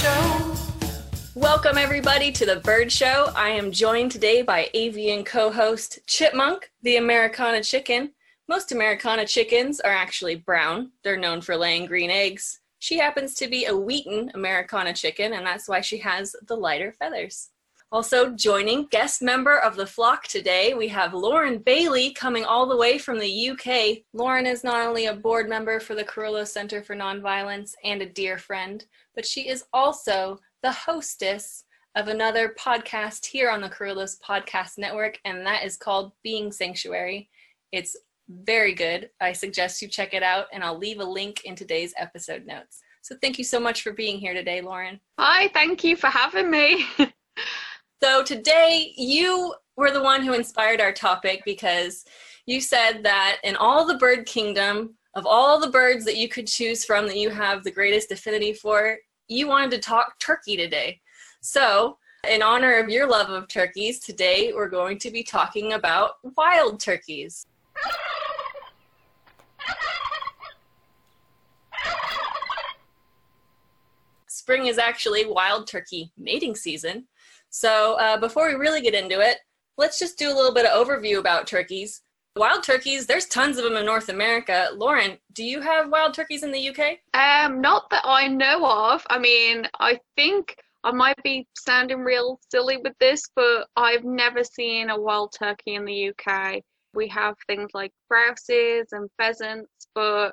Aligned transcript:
Show. 0.00 0.54
Welcome, 1.34 1.76
everybody, 1.76 2.32
to 2.32 2.46
The 2.46 2.56
Bird 2.56 2.90
Show. 2.90 3.30
I 3.36 3.50
am 3.50 3.70
joined 3.70 4.10
today 4.10 4.40
by 4.40 4.70
avian 4.72 5.24
co 5.24 5.52
host 5.52 5.98
Chipmunk, 6.06 6.70
the 6.82 6.96
Ameraucana 6.96 7.62
chicken. 7.62 8.12
Most 8.48 8.70
Ameraucana 8.70 9.28
chickens 9.28 9.78
are 9.78 9.92
actually 9.92 10.36
brown, 10.36 10.92
they're 11.04 11.18
known 11.18 11.42
for 11.42 11.54
laying 11.54 11.84
green 11.84 12.08
eggs. 12.08 12.60
She 12.78 12.96
happens 12.96 13.34
to 13.34 13.46
be 13.46 13.66
a 13.66 13.76
Wheaten 13.76 14.30
Ameraucana 14.34 14.94
chicken, 14.94 15.34
and 15.34 15.44
that's 15.44 15.68
why 15.68 15.82
she 15.82 15.98
has 15.98 16.34
the 16.48 16.56
lighter 16.56 16.92
feathers. 16.92 17.50
Also 17.92 18.30
joining 18.30 18.86
guest 18.86 19.20
member 19.20 19.58
of 19.58 19.74
the 19.74 19.86
flock 19.86 20.28
today, 20.28 20.74
we 20.74 20.86
have 20.86 21.12
Lauren 21.12 21.58
Bailey 21.58 22.12
coming 22.12 22.44
all 22.44 22.68
the 22.68 22.76
way 22.76 22.98
from 22.98 23.18
the 23.18 23.50
UK. 23.50 24.04
Lauren 24.12 24.46
is 24.46 24.62
not 24.62 24.86
only 24.86 25.06
a 25.06 25.14
board 25.14 25.48
member 25.48 25.80
for 25.80 25.96
the 25.96 26.04
Carrillo 26.04 26.44
Center 26.44 26.84
for 26.84 26.94
Nonviolence 26.94 27.72
and 27.82 28.00
a 28.00 28.08
dear 28.08 28.38
friend, 28.38 28.84
but 29.16 29.26
she 29.26 29.48
is 29.48 29.64
also 29.72 30.38
the 30.62 30.70
hostess 30.70 31.64
of 31.96 32.06
another 32.06 32.54
podcast 32.56 33.26
here 33.26 33.50
on 33.50 33.60
the 33.60 33.68
Carrillo's 33.68 34.20
Podcast 34.24 34.78
Network, 34.78 35.18
and 35.24 35.44
that 35.44 35.64
is 35.64 35.76
called 35.76 36.12
Being 36.22 36.52
Sanctuary. 36.52 37.28
It's 37.72 37.96
very 38.28 38.72
good. 38.72 39.10
I 39.20 39.32
suggest 39.32 39.82
you 39.82 39.88
check 39.88 40.14
it 40.14 40.22
out, 40.22 40.46
and 40.52 40.62
I'll 40.62 40.78
leave 40.78 41.00
a 41.00 41.04
link 41.04 41.44
in 41.44 41.56
today's 41.56 41.92
episode 41.98 42.46
notes. 42.46 42.80
So 43.02 43.16
thank 43.20 43.36
you 43.36 43.44
so 43.44 43.58
much 43.58 43.82
for 43.82 43.92
being 43.92 44.18
here 44.18 44.34
today, 44.34 44.60
Lauren. 44.60 45.00
Hi, 45.18 45.48
thank 45.48 45.82
you 45.82 45.96
for 45.96 46.06
having 46.06 46.48
me. 46.48 46.86
So 48.02 48.22
today 48.22 48.94
you 48.96 49.54
were 49.76 49.90
the 49.90 50.02
one 50.02 50.24
who 50.24 50.32
inspired 50.32 50.80
our 50.80 50.90
topic 50.92 51.42
because 51.44 52.06
you 52.46 52.58
said 52.58 53.02
that 53.02 53.36
in 53.44 53.56
all 53.56 53.86
the 53.86 53.98
bird 53.98 54.24
kingdom, 54.24 54.94
of 55.14 55.26
all 55.26 55.60
the 55.60 55.68
birds 55.68 56.06
that 56.06 56.16
you 56.16 56.26
could 56.26 56.46
choose 56.46 56.82
from 56.82 57.06
that 57.06 57.18
you 57.18 57.28
have 57.28 57.62
the 57.62 57.70
greatest 57.70 58.10
affinity 58.10 58.54
for, 58.54 58.96
you 59.28 59.48
wanted 59.48 59.72
to 59.72 59.78
talk 59.78 60.18
turkey 60.18 60.56
today. 60.56 60.98
So, 61.42 61.98
in 62.26 62.40
honor 62.40 62.78
of 62.78 62.88
your 62.88 63.06
love 63.06 63.28
of 63.28 63.48
turkeys, 63.48 64.00
today 64.00 64.52
we're 64.54 64.70
going 64.70 64.98
to 65.00 65.10
be 65.10 65.22
talking 65.22 65.74
about 65.74 66.12
wild 66.38 66.80
turkeys. 66.80 67.46
Spring 74.26 74.68
is 74.68 74.78
actually 74.78 75.26
wild 75.26 75.66
turkey 75.66 76.12
mating 76.16 76.56
season, 76.56 77.06
so 77.50 77.94
uh, 77.94 78.16
before 78.16 78.48
we 78.48 78.54
really 78.54 78.80
get 78.80 78.94
into 78.94 79.20
it, 79.20 79.38
let's 79.76 79.98
just 79.98 80.18
do 80.18 80.32
a 80.32 80.34
little 80.34 80.54
bit 80.54 80.66
of 80.66 80.86
overview 80.86 81.18
about 81.18 81.46
turkeys. 81.46 82.02
Wild 82.36 82.62
turkeys, 82.62 83.06
there's 83.06 83.26
tons 83.26 83.58
of 83.58 83.64
them 83.64 83.76
in 83.76 83.84
North 83.84 84.08
America. 84.08 84.68
Lauren, 84.74 85.18
do 85.32 85.42
you 85.42 85.60
have 85.60 85.90
wild 85.90 86.14
turkeys 86.14 86.44
in 86.44 86.52
the 86.52 86.68
UK? 86.70 86.98
Um, 87.12 87.60
not 87.60 87.90
that 87.90 88.04
I 88.04 88.28
know 88.28 88.64
of. 88.64 89.04
I 89.10 89.18
mean, 89.18 89.66
I 89.80 89.98
think 90.16 90.54
I 90.84 90.92
might 90.92 91.20
be 91.24 91.48
sounding 91.58 92.00
real 92.00 92.38
silly 92.50 92.76
with 92.76 92.94
this, 93.00 93.22
but 93.34 93.66
I've 93.76 94.04
never 94.04 94.44
seen 94.44 94.90
a 94.90 95.00
wild 95.00 95.34
turkey 95.36 95.74
in 95.74 95.84
the 95.84 96.10
UK. 96.10 96.62
We 96.94 97.08
have 97.08 97.34
things 97.48 97.70
like 97.74 97.92
grouses 98.08 98.86
and 98.92 99.10
pheasants, 99.18 99.88
but 99.94 100.32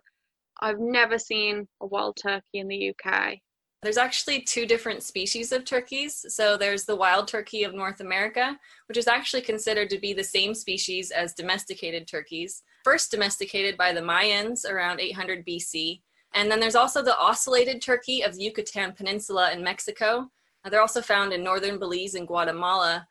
I've 0.62 0.80
never 0.80 1.18
seen 1.18 1.68
a 1.82 1.88
wild 1.88 2.18
turkey 2.22 2.60
in 2.60 2.68
the 2.68 2.94
UK. 2.94 3.40
There's 3.84 3.98
actually 3.98 4.42
two 4.42 4.66
different 4.66 5.04
species 5.04 5.52
of 5.52 5.64
turkeys. 5.64 6.26
So 6.30 6.58
there's 6.58 6.86
the 6.86 6.96
wild 6.96 7.28
turkey 7.28 7.64
of 7.64 7.76
North 7.76 8.00
America, 8.00 8.58
which 8.88 8.98
is 8.98 9.08
actually 9.08 9.44
considered 9.44 9.90
to 9.92 10.00
be 10.00 10.14
the 10.14 10.24
same 10.24 10.56
species 10.56 11.12
as 11.12 11.36
domesticated 11.36 12.08
turkeys, 12.08 12.64
first 12.84 13.12
domesticated 13.12 13.78
by 13.78 13.94
the 13.94 14.02
Mayans 14.02 14.66
around 14.68 15.00
800 15.00 15.46
BC. 15.46 16.02
And 16.34 16.50
then 16.50 16.60
there's 16.60 16.76
also 16.76 17.04
the 17.04 17.16
ocellated 17.22 17.82
turkey 17.82 18.24
of 18.24 18.36
the 18.36 18.44
Yucatan 18.44 18.94
Peninsula 18.94 19.52
in 19.52 19.64
Mexico. 19.64 20.32
They're 20.70 20.82
also 20.82 21.02
found 21.02 21.32
in 21.32 21.44
northern 21.44 21.78
Belize 21.78 22.16
and 22.16 22.28
Guatemala. 22.28 23.08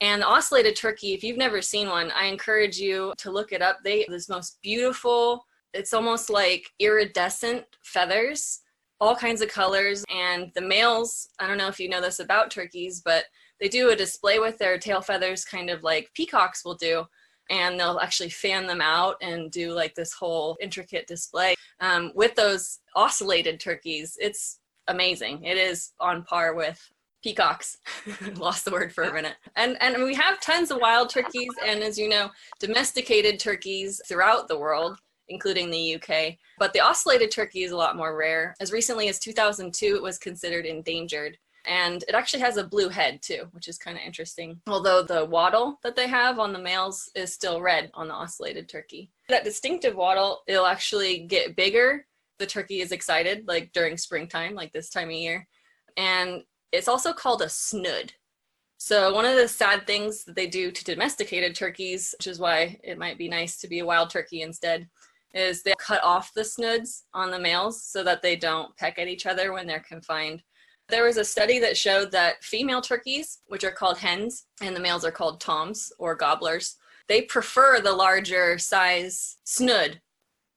And 0.00 0.22
the 0.22 0.26
ocellated 0.26 0.76
turkey, 0.76 1.12
if 1.12 1.22
you've 1.22 1.36
never 1.36 1.60
seen 1.60 1.88
one, 1.88 2.10
I 2.12 2.26
encourage 2.26 2.78
you 2.78 3.12
to 3.18 3.30
look 3.30 3.52
it 3.52 3.62
up. 3.62 3.78
They 3.84 4.06
this 4.08 4.28
most 4.28 4.58
beautiful, 4.62 5.44
it's 5.74 5.92
almost 5.92 6.30
like 6.30 6.72
iridescent 6.80 7.64
feathers 7.82 8.60
all 9.00 9.16
kinds 9.16 9.42
of 9.42 9.48
colors. 9.48 10.04
And 10.14 10.50
the 10.54 10.60
males, 10.60 11.28
I 11.38 11.46
don't 11.46 11.58
know 11.58 11.68
if 11.68 11.80
you 11.80 11.88
know 11.88 12.00
this 12.00 12.20
about 12.20 12.50
turkeys, 12.50 13.00
but 13.04 13.24
they 13.60 13.68
do 13.68 13.90
a 13.90 13.96
display 13.96 14.38
with 14.38 14.58
their 14.58 14.78
tail 14.78 15.00
feathers, 15.00 15.44
kind 15.44 15.70
of 15.70 15.82
like 15.82 16.10
peacocks 16.14 16.64
will 16.64 16.74
do. 16.74 17.04
And 17.48 17.78
they'll 17.78 18.00
actually 18.00 18.30
fan 18.30 18.66
them 18.66 18.80
out 18.80 19.16
and 19.22 19.50
do 19.52 19.72
like 19.72 19.94
this 19.94 20.12
whole 20.12 20.56
intricate 20.60 21.06
display. 21.06 21.54
Um, 21.80 22.10
with 22.14 22.34
those 22.34 22.80
ocellated 22.96 23.60
turkeys, 23.60 24.16
it's 24.20 24.58
amazing. 24.88 25.44
It 25.44 25.56
is 25.56 25.92
on 26.00 26.24
par 26.24 26.54
with 26.54 26.80
peacocks 27.22 27.78
lost 28.36 28.64
the 28.64 28.70
word 28.70 28.92
for 28.92 29.02
a 29.02 29.12
minute 29.12 29.34
and 29.56 29.76
and 29.80 30.00
we 30.04 30.14
have 30.14 30.40
tons 30.40 30.70
of 30.70 30.78
wild 30.80 31.10
turkeys 31.10 31.50
and 31.66 31.82
as 31.82 31.98
you 31.98 32.08
know 32.08 32.30
domesticated 32.60 33.40
turkeys 33.40 34.00
throughout 34.06 34.46
the 34.46 34.56
world 34.56 34.96
including 35.28 35.70
the 35.70 35.96
UK. 35.96 36.36
But 36.58 36.72
the 36.72 36.80
ocellated 36.80 37.30
turkey 37.30 37.62
is 37.62 37.72
a 37.72 37.76
lot 37.76 37.96
more 37.96 38.16
rare. 38.16 38.54
As 38.60 38.72
recently 38.72 39.08
as 39.08 39.18
2002, 39.18 39.96
it 39.96 40.02
was 40.02 40.18
considered 40.18 40.66
endangered. 40.66 41.36
And 41.66 42.04
it 42.04 42.14
actually 42.14 42.40
has 42.40 42.56
a 42.56 42.64
blue 42.64 42.88
head 42.88 43.20
too, 43.22 43.48
which 43.50 43.68
is 43.68 43.76
kind 43.76 43.96
of 43.96 44.04
interesting. 44.04 44.60
Although 44.68 45.02
the 45.02 45.24
wattle 45.24 45.80
that 45.82 45.96
they 45.96 46.06
have 46.06 46.38
on 46.38 46.52
the 46.52 46.60
males 46.60 47.10
is 47.14 47.32
still 47.32 47.60
red 47.60 47.90
on 47.94 48.08
the 48.08 48.14
ocellated 48.14 48.68
turkey. 48.68 49.10
That 49.28 49.44
distinctive 49.44 49.96
wattle, 49.96 50.42
it'll 50.46 50.66
actually 50.66 51.26
get 51.26 51.56
bigger. 51.56 52.06
The 52.38 52.46
turkey 52.46 52.80
is 52.80 52.92
excited, 52.92 53.48
like 53.48 53.72
during 53.72 53.96
springtime, 53.96 54.54
like 54.54 54.72
this 54.72 54.90
time 54.90 55.08
of 55.08 55.14
year. 55.14 55.48
And 55.96 56.42
it's 56.70 56.88
also 56.88 57.12
called 57.12 57.42
a 57.42 57.48
snood. 57.48 58.12
So, 58.78 59.14
one 59.14 59.24
of 59.24 59.36
the 59.36 59.48
sad 59.48 59.86
things 59.86 60.24
that 60.24 60.36
they 60.36 60.46
do 60.46 60.70
to 60.70 60.84
domesticated 60.84 61.54
turkeys, 61.54 62.14
which 62.18 62.26
is 62.26 62.38
why 62.38 62.78
it 62.84 62.98
might 62.98 63.16
be 63.16 63.28
nice 63.28 63.56
to 63.58 63.68
be 63.68 63.78
a 63.78 63.86
wild 63.86 64.10
turkey 64.10 64.42
instead, 64.42 64.88
is 65.36 65.62
they 65.62 65.74
cut 65.78 66.02
off 66.02 66.32
the 66.34 66.44
snoods 66.44 67.04
on 67.14 67.30
the 67.30 67.38
males 67.38 67.84
so 67.84 68.02
that 68.02 68.22
they 68.22 68.36
don't 68.36 68.76
peck 68.76 68.98
at 68.98 69.08
each 69.08 69.26
other 69.26 69.52
when 69.52 69.66
they're 69.66 69.80
confined. 69.80 70.42
There 70.88 71.04
was 71.04 71.16
a 71.16 71.24
study 71.24 71.58
that 71.60 71.76
showed 71.76 72.10
that 72.12 72.42
female 72.42 72.80
turkeys, 72.80 73.40
which 73.46 73.64
are 73.64 73.72
called 73.72 73.98
hens, 73.98 74.46
and 74.60 74.74
the 74.74 74.80
males 74.80 75.04
are 75.04 75.10
called 75.10 75.40
toms 75.40 75.92
or 75.98 76.14
gobblers, 76.14 76.76
they 77.08 77.22
prefer 77.22 77.80
the 77.80 77.92
larger 77.92 78.58
size 78.58 79.36
snood. 79.44 80.00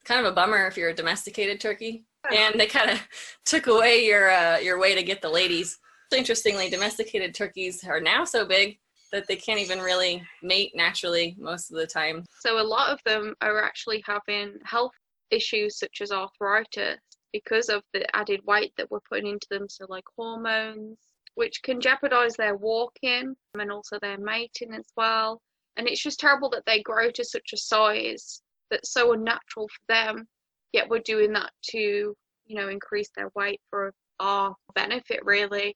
Kind 0.06 0.26
of 0.26 0.32
a 0.32 0.36
bummer 0.36 0.66
if 0.68 0.78
you're 0.78 0.90
a 0.90 0.96
domesticated 0.96 1.60
turkey. 1.60 2.06
And 2.36 2.60
they 2.60 2.66
kind 2.66 2.90
of 2.90 3.02
took 3.46 3.68
away 3.68 4.06
your 4.06 4.32
uh, 4.32 4.58
your 4.58 4.80
way 4.80 4.96
to 4.96 5.04
get 5.04 5.22
the 5.22 5.30
ladies. 5.30 5.78
Interestingly, 6.16 6.70
domesticated 6.70 7.36
turkeys 7.36 7.84
are 7.84 8.02
now 8.02 8.26
so 8.26 8.46
big 8.46 8.80
that 9.12 9.28
they 9.28 9.36
can't 9.36 9.60
even 9.60 9.80
really 9.80 10.24
mate 10.42 10.72
naturally 10.76 11.36
most 11.40 11.72
of 11.72 11.78
the 11.78 11.88
time. 11.88 12.26
So 12.42 12.60
a 12.60 12.64
lot 12.64 12.92
of 12.92 13.00
them 13.06 13.36
are 13.42 13.64
actually 13.64 14.04
having 14.06 14.56
health 14.64 14.94
issues 15.32 15.78
such 15.78 16.02
as 16.02 16.12
arthritis 16.12 17.00
because 17.34 17.70
of 17.70 17.84
the 17.94 18.04
added 18.16 18.42
weight 18.46 18.74
that 18.78 18.90
we're 18.90 19.00
putting 19.08 19.28
into 19.28 19.48
them, 19.52 19.68
so 19.70 19.86
like 19.88 20.04
hormones, 20.18 20.98
which 21.36 21.62
can 21.62 21.80
jeopardize 21.80 22.36
their 22.36 22.56
walking 22.56 23.36
and 23.60 23.72
also 23.72 24.00
their 24.02 24.18
mating 24.18 24.74
as 24.74 24.88
well. 24.98 25.40
And 25.78 25.88
it's 25.88 26.02
just 26.02 26.20
terrible 26.20 26.50
that 26.50 26.64
they 26.66 26.82
grow 26.82 27.12
to 27.12 27.24
such 27.24 27.52
a 27.54 27.58
size 27.58 28.42
that's 28.72 28.92
so 28.92 29.14
unnatural 29.14 29.68
for 29.68 29.94
them, 29.94 30.28
yet 30.74 30.90
we're 30.90 31.00
doing 31.00 31.32
that 31.34 31.52
to, 31.72 32.16
you 32.48 32.56
know, 32.56 32.70
increase 32.70 33.10
their 33.16 33.32
weight 33.36 33.62
for 33.70 33.94
our 34.20 34.56
benefit, 34.76 35.24
really. 35.24 35.76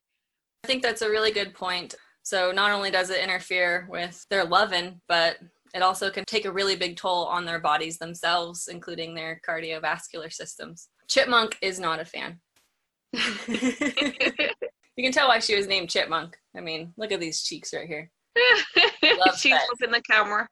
I 0.64 0.66
think 0.66 0.82
that's 0.82 1.02
a 1.02 1.10
really 1.10 1.30
good 1.30 1.54
point. 1.54 1.94
So 2.24 2.50
not 2.52 2.72
only 2.72 2.90
does 2.90 3.10
it 3.10 3.22
interfere 3.22 3.86
with 3.90 4.26
their 4.30 4.44
loving, 4.44 5.00
but 5.08 5.36
it 5.74 5.82
also 5.82 6.10
can 6.10 6.24
take 6.24 6.46
a 6.46 6.52
really 6.52 6.74
big 6.74 6.96
toll 6.96 7.26
on 7.26 7.44
their 7.44 7.58
bodies 7.60 7.98
themselves, 7.98 8.66
including 8.66 9.14
their 9.14 9.40
cardiovascular 9.46 10.32
systems. 10.32 10.88
Chipmunk 11.06 11.58
is 11.60 11.78
not 11.78 12.00
a 12.00 12.04
fan. 12.04 12.40
you 13.12 15.04
can 15.04 15.12
tell 15.12 15.28
why 15.28 15.38
she 15.38 15.54
was 15.54 15.68
named 15.68 15.90
Chipmunk. 15.90 16.36
I 16.56 16.60
mean, 16.60 16.94
look 16.96 17.12
at 17.12 17.20
these 17.20 17.42
cheeks 17.42 17.74
right 17.74 17.86
here. 17.86 18.10
She's 19.36 19.54
looking 19.68 19.92
the 19.92 20.02
camera. 20.10 20.48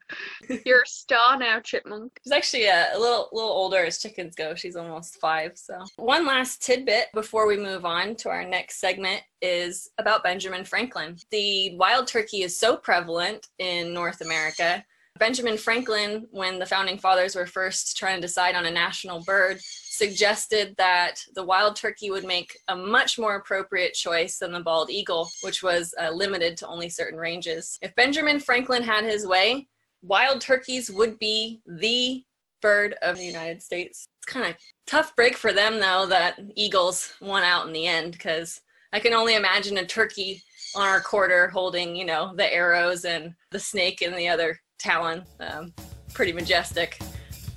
You're 0.64 0.82
a 0.82 0.86
star 0.86 1.38
now, 1.38 1.60
Chipmunk. 1.60 2.18
She's 2.24 2.32
actually 2.32 2.66
a, 2.66 2.94
a, 2.94 2.98
little 2.98 3.28
little 3.32 3.50
older 3.50 3.84
as 3.84 3.98
chickens 3.98 4.34
go. 4.34 4.54
She's 4.54 4.76
almost 4.76 5.16
five. 5.20 5.52
So 5.56 5.84
one 5.96 6.26
last 6.26 6.62
tidbit 6.62 7.06
before 7.14 7.46
we 7.46 7.56
move 7.56 7.84
on 7.84 8.16
to 8.16 8.28
our 8.28 8.44
next 8.44 8.80
segment 8.80 9.22
is 9.40 9.90
about 9.98 10.22
Benjamin 10.22 10.64
Franklin. 10.64 11.16
The 11.30 11.76
wild 11.76 12.06
turkey 12.06 12.42
is 12.42 12.56
so 12.56 12.76
prevalent 12.76 13.48
in 13.58 13.92
North 13.92 14.20
America 14.20 14.84
Benjamin 15.18 15.58
Franklin, 15.58 16.26
when 16.30 16.58
the 16.58 16.66
founding 16.66 16.98
fathers 16.98 17.36
were 17.36 17.46
first 17.46 17.96
trying 17.96 18.16
to 18.16 18.26
decide 18.26 18.54
on 18.54 18.66
a 18.66 18.70
national 18.70 19.22
bird, 19.22 19.60
suggested 19.62 20.74
that 20.78 21.16
the 21.34 21.44
wild 21.44 21.76
turkey 21.76 22.10
would 22.10 22.24
make 22.24 22.58
a 22.68 22.74
much 22.74 23.18
more 23.18 23.36
appropriate 23.36 23.94
choice 23.94 24.38
than 24.38 24.52
the 24.52 24.60
bald 24.60 24.90
eagle, 24.90 25.30
which 25.42 25.62
was 25.62 25.94
uh, 26.00 26.10
limited 26.10 26.56
to 26.56 26.66
only 26.66 26.88
certain 26.88 27.18
ranges. 27.18 27.78
If 27.82 27.94
Benjamin 27.94 28.40
Franklin 28.40 28.82
had 28.82 29.04
his 29.04 29.26
way, 29.26 29.68
wild 30.02 30.40
turkeys 30.40 30.90
would 30.90 31.18
be 31.18 31.60
the 31.66 32.24
bird 32.60 32.94
of 33.02 33.16
the 33.16 33.24
United 33.24 33.62
States. 33.62 34.06
It's 34.22 34.32
kind 34.32 34.46
of 34.46 34.56
tough 34.86 35.14
break 35.16 35.36
for 35.36 35.52
them 35.52 35.80
though 35.80 36.06
that 36.06 36.38
eagles 36.54 37.14
won 37.20 37.42
out 37.42 37.66
in 37.66 37.72
the 37.72 37.86
end 37.86 38.12
because 38.12 38.60
I 38.92 39.00
can 39.00 39.14
only 39.14 39.36
imagine 39.36 39.78
a 39.78 39.86
turkey 39.86 40.42
on 40.74 40.86
our 40.86 41.00
quarter 41.00 41.48
holding, 41.48 41.96
you 41.96 42.04
know, 42.04 42.34
the 42.36 42.52
arrows 42.52 43.04
and 43.04 43.34
the 43.50 43.58
snake 43.58 44.02
in 44.02 44.14
the 44.14 44.28
other 44.28 44.58
talon. 44.78 45.24
Um, 45.40 45.72
pretty 46.12 46.32
majestic. 46.32 46.98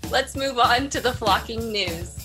Let's 0.10 0.36
move 0.36 0.60
on 0.60 0.90
to 0.90 1.02
the 1.02 1.14
flocking 1.14 1.72
news. 1.72 2.25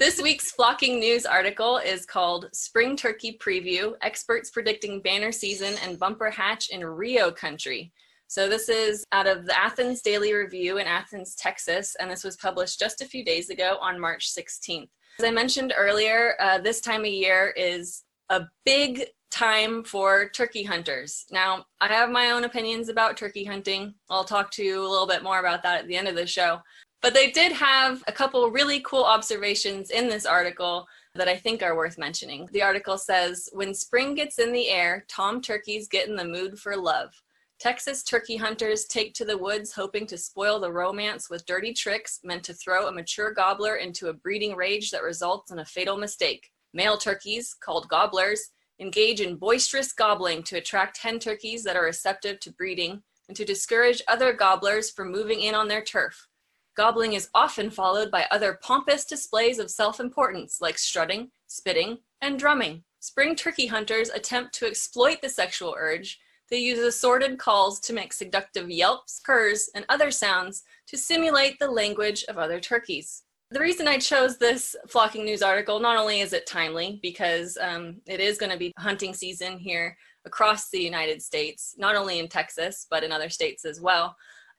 This 0.00 0.18
week's 0.18 0.50
flocking 0.50 0.98
news 0.98 1.26
article 1.26 1.76
is 1.76 2.06
called 2.06 2.48
Spring 2.54 2.96
Turkey 2.96 3.36
Preview 3.38 3.92
Experts 4.00 4.48
Predicting 4.48 5.02
Banner 5.02 5.30
Season 5.30 5.74
and 5.84 5.98
Bumper 5.98 6.30
Hatch 6.30 6.70
in 6.70 6.82
Rio 6.82 7.30
Country. 7.30 7.92
So, 8.26 8.48
this 8.48 8.70
is 8.70 9.04
out 9.12 9.26
of 9.26 9.44
the 9.44 9.54
Athens 9.60 10.00
Daily 10.00 10.32
Review 10.32 10.78
in 10.78 10.86
Athens, 10.86 11.34
Texas, 11.34 11.96
and 12.00 12.10
this 12.10 12.24
was 12.24 12.38
published 12.38 12.80
just 12.80 13.02
a 13.02 13.04
few 13.04 13.22
days 13.22 13.50
ago 13.50 13.76
on 13.82 14.00
March 14.00 14.34
16th. 14.34 14.88
As 15.18 15.26
I 15.26 15.30
mentioned 15.32 15.74
earlier, 15.76 16.34
uh, 16.40 16.56
this 16.56 16.80
time 16.80 17.02
of 17.02 17.08
year 17.08 17.52
is 17.54 18.02
a 18.30 18.46
big 18.64 19.04
time 19.30 19.84
for 19.84 20.30
turkey 20.30 20.62
hunters. 20.62 21.26
Now, 21.30 21.66
I 21.82 21.88
have 21.88 22.08
my 22.08 22.30
own 22.30 22.44
opinions 22.44 22.88
about 22.88 23.18
turkey 23.18 23.44
hunting. 23.44 23.94
I'll 24.08 24.24
talk 24.24 24.50
to 24.52 24.64
you 24.64 24.80
a 24.80 24.88
little 24.88 25.06
bit 25.06 25.22
more 25.22 25.40
about 25.40 25.62
that 25.64 25.80
at 25.80 25.88
the 25.88 25.96
end 25.96 26.08
of 26.08 26.16
the 26.16 26.26
show. 26.26 26.60
But 27.02 27.14
they 27.14 27.30
did 27.30 27.52
have 27.52 28.04
a 28.06 28.12
couple 28.12 28.50
really 28.50 28.80
cool 28.80 29.04
observations 29.04 29.90
in 29.90 30.08
this 30.08 30.26
article 30.26 30.86
that 31.14 31.28
I 31.28 31.36
think 31.36 31.62
are 31.62 31.76
worth 31.76 31.96
mentioning. 31.96 32.48
The 32.52 32.62
article 32.62 32.98
says 32.98 33.48
When 33.52 33.72
spring 33.72 34.14
gets 34.14 34.38
in 34.38 34.52
the 34.52 34.68
air, 34.68 35.04
tom 35.08 35.40
turkeys 35.40 35.88
get 35.88 36.08
in 36.08 36.16
the 36.16 36.24
mood 36.24 36.58
for 36.58 36.76
love. 36.76 37.10
Texas 37.58 38.02
turkey 38.02 38.36
hunters 38.36 38.84
take 38.84 39.12
to 39.14 39.24
the 39.24 39.36
woods 39.36 39.72
hoping 39.72 40.06
to 40.06 40.16
spoil 40.16 40.60
the 40.60 40.72
romance 40.72 41.28
with 41.28 41.44
dirty 41.44 41.74
tricks 41.74 42.20
meant 42.24 42.42
to 42.44 42.54
throw 42.54 42.86
a 42.86 42.92
mature 42.92 43.32
gobbler 43.32 43.76
into 43.76 44.08
a 44.08 44.14
breeding 44.14 44.56
rage 44.56 44.90
that 44.90 45.02
results 45.02 45.50
in 45.50 45.58
a 45.58 45.64
fatal 45.64 45.96
mistake. 45.96 46.50
Male 46.72 46.96
turkeys, 46.96 47.54
called 47.54 47.88
gobblers, 47.88 48.50
engage 48.78 49.20
in 49.20 49.36
boisterous 49.36 49.92
gobbling 49.92 50.42
to 50.44 50.56
attract 50.56 50.98
hen 50.98 51.18
turkeys 51.18 51.62
that 51.64 51.76
are 51.76 51.84
receptive 51.84 52.40
to 52.40 52.52
breeding 52.52 53.02
and 53.28 53.36
to 53.36 53.44
discourage 53.44 54.00
other 54.08 54.32
gobblers 54.32 54.90
from 54.90 55.12
moving 55.12 55.40
in 55.40 55.54
on 55.54 55.68
their 55.68 55.82
turf. 55.82 56.28
Gobbling 56.76 57.14
is 57.14 57.28
often 57.34 57.70
followed 57.70 58.10
by 58.10 58.26
other 58.30 58.58
pompous 58.62 59.04
displays 59.04 59.58
of 59.58 59.70
self 59.70 60.00
importance 60.00 60.60
like 60.60 60.78
strutting, 60.78 61.30
spitting, 61.46 61.98
and 62.20 62.38
drumming. 62.38 62.84
Spring 63.00 63.34
turkey 63.34 63.66
hunters 63.66 64.10
attempt 64.10 64.54
to 64.54 64.66
exploit 64.66 65.22
the 65.22 65.28
sexual 65.28 65.74
urge. 65.78 66.20
They 66.50 66.58
use 66.58 66.78
assorted 66.78 67.38
calls 67.38 67.80
to 67.80 67.92
make 67.92 68.12
seductive 68.12 68.70
yelps, 68.70 69.20
purrs, 69.24 69.70
and 69.74 69.84
other 69.88 70.10
sounds 70.10 70.62
to 70.88 70.98
simulate 70.98 71.58
the 71.58 71.70
language 71.70 72.24
of 72.28 72.38
other 72.38 72.60
turkeys 72.60 73.22
the 73.52 73.60
reason 73.60 73.88
I 73.88 73.98
chose 73.98 74.38
this 74.38 74.76
flocking 74.88 75.24
news 75.24 75.42
article, 75.42 75.80
not 75.80 75.96
only 75.96 76.20
is 76.20 76.32
it 76.32 76.46
timely 76.46 77.00
because 77.02 77.58
um, 77.60 77.96
it 78.06 78.20
is 78.20 78.38
going 78.38 78.52
to 78.52 78.58
be 78.58 78.72
hunting 78.78 79.12
season 79.12 79.58
here 79.58 79.96
across 80.24 80.70
the 80.70 80.78
United 80.78 81.20
States, 81.20 81.74
not 81.76 81.96
only 81.96 82.20
in 82.20 82.28
Texas, 82.28 82.86
but 82.88 83.02
in 83.02 83.10
other 83.10 83.28
states 83.28 83.64
as 83.64 83.80
well. 83.80 84.16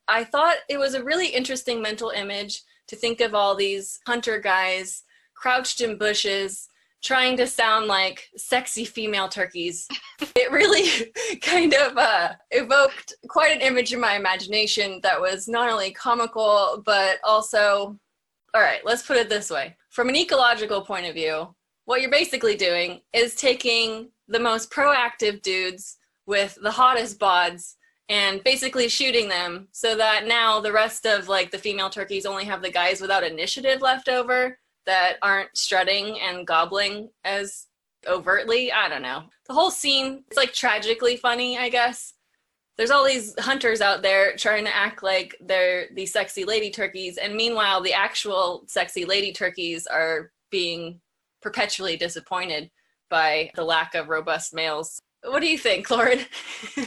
I 0.07 0.24
thought 0.24 0.57
it 0.69 0.77
was 0.77 0.94
a 0.94 1.03
really 1.03 1.27
interesting 1.27 1.81
mental 1.81 2.09
image 2.09 2.62
to 2.88 2.95
think 2.95 3.21
of 3.21 3.33
all 3.33 3.56
these 3.56 4.00
hunter 4.06 4.39
guys 4.39 5.03
crouched 5.36 5.81
in 5.81 5.98
bushes 5.98 6.68
trying 7.03 7.36
to 7.36 7.48
sound 7.48 7.88
like 7.88 8.30
sexy 8.38 8.86
female 8.86 9.27
turkeys. 9.27 9.88
it 10.36 10.51
really 10.51 11.12
kind 11.42 11.74
of 11.74 11.98
uh, 11.98 12.33
evoked 12.51 13.13
quite 13.27 13.56
an 13.56 13.62
image 13.62 13.92
in 13.94 14.00
my 14.00 14.15
imagination 14.15 15.00
that 15.01 15.19
was 15.19 15.48
not 15.48 15.69
only 15.69 15.92
comical, 15.92 16.83
but 16.86 17.18
also 17.24 17.97
all 18.54 18.62
right, 18.62 18.81
let's 18.83 19.04
put 19.04 19.18
it 19.18 19.30
this 19.30 19.50
way. 19.50 19.75
From 19.89 20.09
an 20.09 20.15
ecological 20.15 20.81
point 20.81 21.06
of 21.06 21.15
view, 21.15 21.56
what 21.86 22.01
you're 22.01 22.12
basically 22.12 22.56
doing 22.56 23.00
is 23.13 23.36
taking 23.36 24.09
the 24.27 24.39
most 24.39 24.69
proactive 24.71 25.42
dudes 25.42 25.97
with 26.25 26.57
the 26.62 26.71
hottest 26.71 27.18
bods 27.18 27.75
and 28.11 28.43
basically 28.43 28.89
shooting 28.89 29.29
them 29.29 29.69
so 29.71 29.95
that 29.95 30.27
now 30.27 30.59
the 30.59 30.71
rest 30.71 31.05
of 31.05 31.29
like 31.29 31.49
the 31.49 31.57
female 31.57 31.89
turkeys 31.89 32.25
only 32.25 32.43
have 32.43 32.61
the 32.61 32.69
guys 32.69 32.99
without 32.99 33.23
initiative 33.23 33.81
left 33.81 34.09
over 34.09 34.59
that 34.85 35.13
aren't 35.21 35.55
strutting 35.55 36.19
and 36.19 36.45
gobbling 36.45 37.09
as 37.23 37.67
overtly. 38.05 38.69
I 38.69 38.89
don't 38.89 39.01
know. 39.01 39.23
The 39.47 39.53
whole 39.53 39.71
scene, 39.71 40.25
it's 40.27 40.35
like 40.35 40.51
tragically 40.51 41.15
funny, 41.15 41.57
I 41.57 41.69
guess 41.69 42.13
there's 42.77 42.91
all 42.91 43.05
these 43.05 43.33
hunters 43.39 43.79
out 43.79 44.01
there 44.01 44.35
trying 44.35 44.65
to 44.65 44.75
act 44.75 45.03
like 45.03 45.35
they're 45.39 45.85
the 45.93 46.05
sexy 46.05 46.43
lady 46.43 46.69
turkeys 46.69 47.17
and 47.17 47.35
meanwhile 47.35 47.79
the 47.79 47.93
actual 47.93 48.63
sexy 48.67 49.05
lady 49.05 49.31
turkeys 49.31 49.87
are 49.87 50.31
being 50.49 50.99
perpetually 51.41 51.95
disappointed 51.95 52.71
by 53.09 53.51
the 53.55 53.63
lack 53.63 53.93
of 53.93 54.09
robust 54.09 54.53
males 54.53 55.01
what 55.25 55.41
do 55.41 55.47
you 55.47 55.57
think 55.57 55.89
lauren 55.89 56.19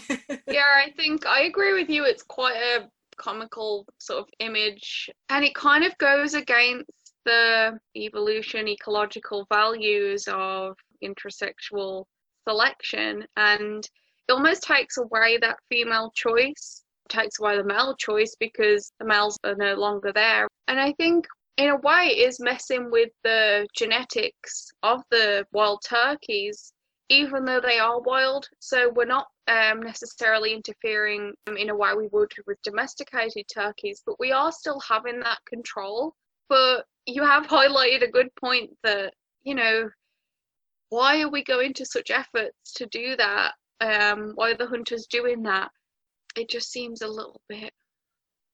yeah 0.49 0.63
i 0.77 0.91
think 0.97 1.27
i 1.27 1.43
agree 1.43 1.73
with 1.73 1.89
you 1.89 2.05
it's 2.05 2.23
quite 2.23 2.57
a 2.57 2.89
comical 3.17 3.87
sort 3.99 4.21
of 4.21 4.29
image 4.41 5.09
and 5.29 5.45
it 5.45 5.55
kind 5.55 5.85
of 5.85 5.97
goes 5.99 6.35
against 6.35 6.91
the 7.25 7.79
evolution 7.97 8.69
ecological 8.69 9.47
values 9.53 10.29
of 10.31 10.77
intersexual 11.03 12.05
selection 12.47 13.25
and 13.37 13.89
it 14.29 14.33
almost 14.33 14.63
takes 14.63 14.97
away 14.97 15.39
that 15.39 15.59
female 15.69 16.11
choice, 16.15 16.83
takes 17.09 17.39
away 17.39 17.57
the 17.57 17.65
male 17.65 17.95
choice 17.97 18.35
because 18.41 18.91
the 18.99 19.05
males 19.05 19.39
are 19.45 19.55
no 19.55 19.75
longer 19.75 20.13
there. 20.13 20.49
And 20.69 20.81
I 20.81 20.93
think 20.93 21.27
in 21.59 21.69
a 21.69 21.77
way 21.77 22.07
it 22.07 22.29
is 22.29 22.41
messing 22.41 22.91
with 22.91 23.11
the 23.23 23.67
genetics 23.77 24.71
of 24.83 25.03
the 25.11 25.47
wild 25.53 25.83
turkeys, 25.87 26.73
even 27.09 27.45
though 27.45 27.61
they 27.61 27.79
are 27.79 28.01
wild. 28.01 28.49
So 28.61 28.91
we're 28.95 29.05
not 29.05 29.27
um, 29.49 29.81
necessarily 29.83 30.53
interfering 30.53 31.33
in 31.57 31.71
a 31.71 31.77
way 31.77 31.93
we 31.95 32.09
would 32.13 32.33
with 32.47 32.63
domesticated 32.63 33.47
turkeys, 33.53 34.03
but 34.05 34.19
we 34.19 34.33
are 34.33 34.53
still 34.53 34.81
having 34.81 35.21
that 35.21 35.39
control. 35.47 36.15
But 36.49 36.85
you 37.07 37.25
have 37.25 37.47
highlighted 37.47 38.03
a 38.03 38.11
good 38.11 38.29
point 38.37 38.71
that, 38.83 39.15
you 39.43 39.55
know, 39.55 39.91
why 40.89 41.21
are 41.23 41.31
we 41.31 41.43
going 41.43 41.75
to 41.75 41.87
such 41.87 42.11
efforts 42.11 42.73
to 42.75 42.87
do 42.87 43.17
that 43.17 43.55
um, 43.81 44.33
why 44.35 44.51
are 44.51 44.57
the 44.57 44.67
hunters 44.67 45.07
doing 45.07 45.43
that? 45.43 45.71
It 46.37 46.49
just 46.49 46.71
seems 46.71 47.03
a 47.03 47.09
little 47.09 47.41
bit 47.49 47.73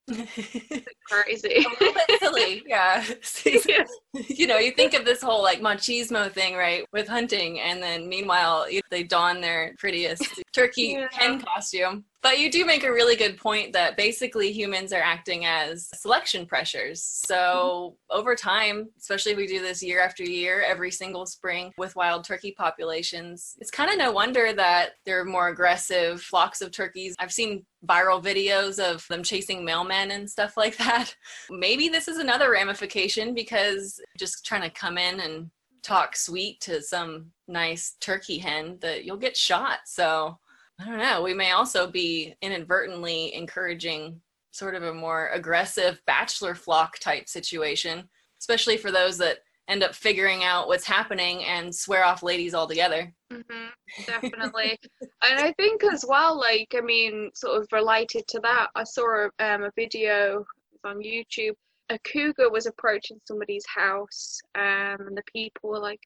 crazy. 1.06 1.64
a 1.64 1.84
little 1.84 1.94
bit 1.94 2.20
silly, 2.20 2.62
yeah. 2.66 3.04
yeah. 3.68 3.84
You 4.28 4.46
know, 4.46 4.58
you 4.58 4.72
think 4.72 4.94
of 4.94 5.04
this 5.04 5.22
whole 5.22 5.42
like 5.42 5.60
machismo 5.60 6.30
thing, 6.30 6.54
right, 6.54 6.84
with 6.92 7.08
hunting, 7.08 7.60
and 7.60 7.82
then 7.82 8.08
meanwhile 8.08 8.66
they 8.90 9.02
don 9.02 9.40
their 9.40 9.74
prettiest 9.78 10.42
turkey 10.52 10.96
yeah. 10.98 11.08
hen 11.12 11.40
costume. 11.40 12.04
But 12.22 12.38
you 12.38 12.50
do 12.50 12.66
make 12.66 12.84
a 12.84 12.92
really 12.92 13.16
good 13.16 13.38
point 13.38 13.72
that 13.72 13.96
basically 13.96 14.52
humans 14.52 14.92
are 14.92 15.00
acting 15.00 15.46
as 15.46 15.88
selection 15.94 16.44
pressures. 16.44 17.02
So 17.02 17.96
mm-hmm. 18.10 18.18
over 18.18 18.36
time, 18.36 18.90
especially 18.98 19.32
if 19.32 19.38
we 19.38 19.46
do 19.46 19.62
this 19.62 19.82
year 19.82 20.00
after 20.00 20.22
year, 20.22 20.62
every 20.62 20.90
single 20.90 21.24
spring 21.24 21.72
with 21.78 21.96
wild 21.96 22.24
turkey 22.24 22.54
populations, 22.56 23.56
it's 23.58 23.70
kind 23.70 23.90
of 23.90 23.96
no 23.96 24.12
wonder 24.12 24.52
that 24.52 24.90
there 25.06 25.18
are 25.20 25.24
more 25.24 25.48
aggressive 25.48 26.20
flocks 26.20 26.60
of 26.60 26.72
turkeys. 26.72 27.14
I've 27.18 27.32
seen 27.32 27.64
viral 27.86 28.22
videos 28.22 28.78
of 28.78 29.06
them 29.08 29.22
chasing 29.22 29.64
mailmen 29.66 30.10
and 30.10 30.28
stuff 30.28 30.56
like 30.56 30.76
that. 30.76 31.14
Maybe 31.50 31.88
this 31.88 32.08
is 32.08 32.18
another 32.18 32.50
ramification 32.50 33.34
because 33.34 34.00
just 34.18 34.44
trying 34.44 34.62
to 34.62 34.70
come 34.70 34.98
in 34.98 35.20
and 35.20 35.50
talk 35.82 36.14
sweet 36.14 36.60
to 36.60 36.82
some 36.82 37.30
nice 37.48 37.96
turkey 38.00 38.38
hen 38.38 38.78
that 38.80 39.04
you'll 39.04 39.16
get 39.16 39.36
shot. 39.36 39.80
So 39.86 40.38
I 40.78 40.84
don't 40.84 40.98
know. 40.98 41.22
We 41.22 41.34
may 41.34 41.52
also 41.52 41.90
be 41.90 42.34
inadvertently 42.42 43.34
encouraging 43.34 44.20
sort 44.50 44.74
of 44.74 44.82
a 44.82 44.94
more 44.94 45.28
aggressive 45.28 46.00
bachelor 46.06 46.54
flock 46.54 46.98
type 46.98 47.28
situation, 47.28 48.08
especially 48.40 48.76
for 48.76 48.90
those 48.90 49.16
that 49.18 49.38
end 49.70 49.82
up 49.82 49.94
figuring 49.94 50.42
out 50.42 50.66
what's 50.66 50.86
happening 50.86 51.44
and 51.44 51.74
swear 51.74 52.04
off 52.04 52.22
ladies 52.22 52.54
altogether. 52.54 53.12
Mm-hmm, 53.32 54.04
definitely. 54.06 54.78
and 55.00 55.40
I 55.40 55.52
think 55.52 55.84
as 55.84 56.04
well, 56.06 56.38
like, 56.38 56.74
I 56.76 56.80
mean, 56.80 57.30
sort 57.34 57.62
of 57.62 57.68
related 57.72 58.26
to 58.28 58.40
that, 58.40 58.68
I 58.74 58.84
saw 58.84 59.28
um, 59.38 59.62
a 59.62 59.70
video 59.76 60.44
on 60.84 60.98
YouTube. 60.98 61.54
A 61.88 61.98
cougar 62.00 62.50
was 62.50 62.66
approaching 62.66 63.20
somebody's 63.26 63.64
house, 63.66 64.40
um, 64.56 65.06
and 65.06 65.16
the 65.16 65.22
people 65.32 65.70
were 65.70 65.78
like, 65.78 66.00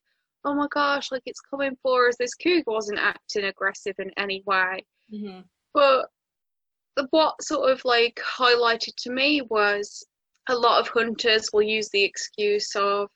oh 0.44 0.54
my 0.54 0.66
gosh, 0.70 1.10
like 1.10 1.22
it's 1.26 1.40
coming 1.40 1.76
for 1.82 2.08
us. 2.08 2.16
This 2.18 2.34
cougar 2.34 2.70
wasn't 2.70 2.98
acting 2.98 3.44
aggressive 3.44 3.94
in 3.98 4.10
any 4.16 4.42
way. 4.46 4.84
Mm-hmm. 5.12 5.40
But 5.72 6.08
what 7.10 7.42
sort 7.42 7.70
of 7.70 7.84
like 7.84 8.20
highlighted 8.24 8.94
to 8.98 9.10
me 9.10 9.42
was 9.42 10.06
a 10.48 10.54
lot 10.54 10.80
of 10.80 10.88
hunters 10.88 11.50
will 11.52 11.62
use 11.62 11.88
the 11.90 12.02
excuse 12.02 12.74
of 12.76 13.08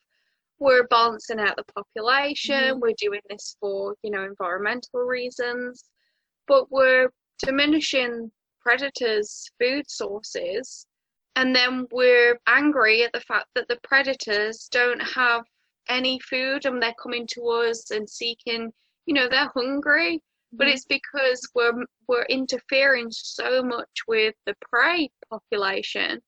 we're 0.59 0.87
balancing 0.87 1.39
out 1.39 1.55
the 1.55 1.63
population, 1.73 2.55
mm-hmm. 2.55 2.79
we're 2.79 2.93
doing 2.97 3.21
this 3.29 3.55
for, 3.59 3.95
you 4.03 4.11
know, 4.11 4.23
environmental 4.23 5.01
reasons, 5.01 5.85
but 6.47 6.71
we're 6.71 7.09
diminishing 7.39 8.31
predators' 8.61 9.49
food 9.59 9.89
sources 9.89 10.85
and 11.35 11.55
then 11.55 11.87
we're 11.91 12.37
angry 12.47 13.03
at 13.03 13.13
the 13.13 13.21
fact 13.21 13.47
that 13.55 13.67
the 13.69 13.79
predators 13.83 14.67
don't 14.71 15.01
have 15.01 15.43
any 15.87 16.19
food 16.19 16.65
and 16.65 16.81
they're 16.81 16.93
coming 17.01 17.25
to 17.27 17.41
us 17.47 17.91
and 17.91 18.09
seeking 18.09 18.71
you 19.05 19.13
know 19.13 19.27
they're 19.29 19.51
hungry 19.55 20.21
but 20.51 20.67
Mhm. 20.67 20.73
it's 20.73 20.85
because 20.85 21.41
we're 21.55 21.85
we're 22.07 22.25
interfering 22.25 23.07
so 23.11 23.63
much 23.63 24.01
with 24.07 24.35
the 24.45 24.55
prey 24.61 25.09
population 25.29 26.21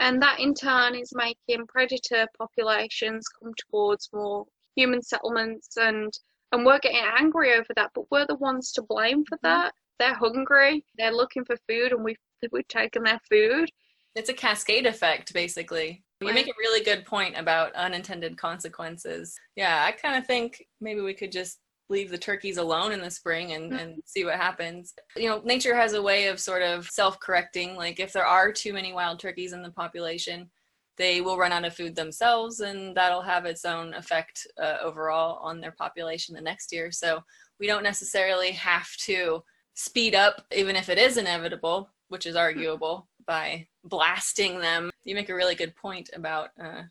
and 0.00 0.20
that 0.22 0.40
in 0.40 0.54
turn 0.54 0.94
is 0.94 1.12
making 1.14 1.66
predator 1.68 2.26
populations 2.36 3.26
come 3.28 3.52
towards 3.70 4.08
more 4.12 4.44
human 4.76 5.02
settlements 5.02 5.76
and 5.76 6.12
and 6.52 6.66
we're 6.66 6.80
getting 6.80 7.04
angry 7.18 7.52
over 7.54 7.68
that 7.76 7.90
but 7.94 8.10
we're 8.10 8.26
the 8.26 8.34
ones 8.36 8.72
to 8.72 8.82
blame 8.82 9.24
for 9.26 9.36
Mhm. 9.38 9.42
that 9.42 9.74
they're 9.98 10.14
hungry 10.14 10.84
they're 10.96 11.12
looking 11.12 11.44
for 11.44 11.56
food 11.68 11.92
and 11.92 12.02
we've 12.02 12.16
we've 12.52 12.66
taken 12.68 13.02
their 13.04 13.20
food 13.30 13.70
It's 14.16 14.28
a 14.30 14.34
cascade 14.34 14.86
effect, 14.86 15.32
basically. 15.32 16.02
You 16.20 16.32
make 16.34 16.48
a 16.48 16.58
really 16.58 16.82
good 16.82 17.06
point 17.06 17.36
about 17.38 17.72
unintended 17.74 18.36
consequences. 18.36 19.38
Yeah, 19.54 19.84
I 19.84 19.92
kind 19.92 20.16
of 20.16 20.26
think 20.26 20.66
maybe 20.80 21.00
we 21.00 21.14
could 21.14 21.30
just 21.30 21.60
leave 21.90 22.10
the 22.10 22.18
turkeys 22.18 22.56
alone 22.56 22.92
in 22.92 23.00
the 23.00 23.10
spring 23.10 23.52
and, 23.52 23.72
Mhm. 23.72 23.80
and 23.80 24.02
see 24.06 24.24
what 24.24 24.36
happens. 24.36 24.94
You 25.16 25.28
know, 25.28 25.40
nature 25.40 25.74
has 25.74 25.92
a 25.92 26.02
way 26.02 26.28
of 26.28 26.40
sort 26.40 26.62
of 26.62 26.88
self 26.88 27.18
correcting. 27.20 27.76
Like, 27.76 28.00
if 28.00 28.12
there 28.12 28.26
are 28.26 28.52
too 28.52 28.72
many 28.72 28.92
wild 28.92 29.18
turkeys 29.20 29.52
in 29.52 29.62
the 29.62 29.70
population, 29.70 30.50
they 30.96 31.20
will 31.20 31.36
run 31.38 31.52
out 31.52 31.64
of 31.64 31.74
food 31.74 31.94
themselves, 31.94 32.60
and 32.60 32.96
that'll 32.96 33.22
have 33.22 33.44
its 33.44 33.64
own 33.64 33.94
effect 33.94 34.46
uh, 34.58 34.78
overall 34.82 35.38
on 35.38 35.60
their 35.60 35.72
population 35.72 36.34
the 36.34 36.40
next 36.40 36.72
year. 36.72 36.90
So, 36.92 37.24
we 37.58 37.66
don't 37.66 37.82
necessarily 37.82 38.52
have 38.52 38.88
to 38.98 39.44
speed 39.74 40.14
up, 40.14 40.46
even 40.52 40.76
if 40.76 40.88
it 40.88 40.98
is 40.98 41.16
inevitable, 41.16 41.90
which 42.08 42.26
is 42.26 42.36
arguable, 42.36 43.08
by 43.26 43.66
blasting 43.84 44.60
them. 44.60 44.90
You 45.04 45.14
make 45.14 45.28
a 45.28 45.34
really 45.34 45.54
good 45.54 45.74
point 45.76 46.10
about 46.14 46.50
uh, 46.62 46.82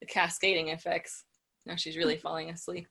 the 0.00 0.06
cascading 0.06 0.68
effects. 0.68 1.24
Now 1.66 1.76
she's 1.76 1.96
really 1.96 2.16
falling 2.16 2.50
asleep. 2.50 2.88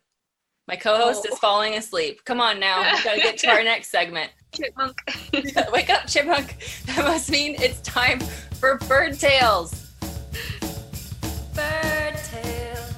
My 0.67 0.75
co-host 0.75 1.25
Oh. 1.29 1.33
is 1.33 1.39
falling 1.39 1.75
asleep. 1.75 2.23
Come 2.25 2.41
on 2.41 2.59
now, 2.59 2.81
We've 2.93 3.03
gotta 3.03 3.19
get 3.21 3.37
to 3.39 3.47
our 3.49 3.63
next 3.71 3.89
segment. 3.89 4.31
chipmunk 4.53 4.97
Wake 5.71 5.89
up, 5.89 6.07
chipmunk! 6.07 6.57
That 6.87 7.05
must 7.05 7.29
mean 7.31 7.55
it's 7.59 7.79
time 7.81 8.19
for 8.59 8.77
bird 8.79 9.17
tales. 9.19 9.73
Bird 11.53 12.15
tales. 12.15 12.93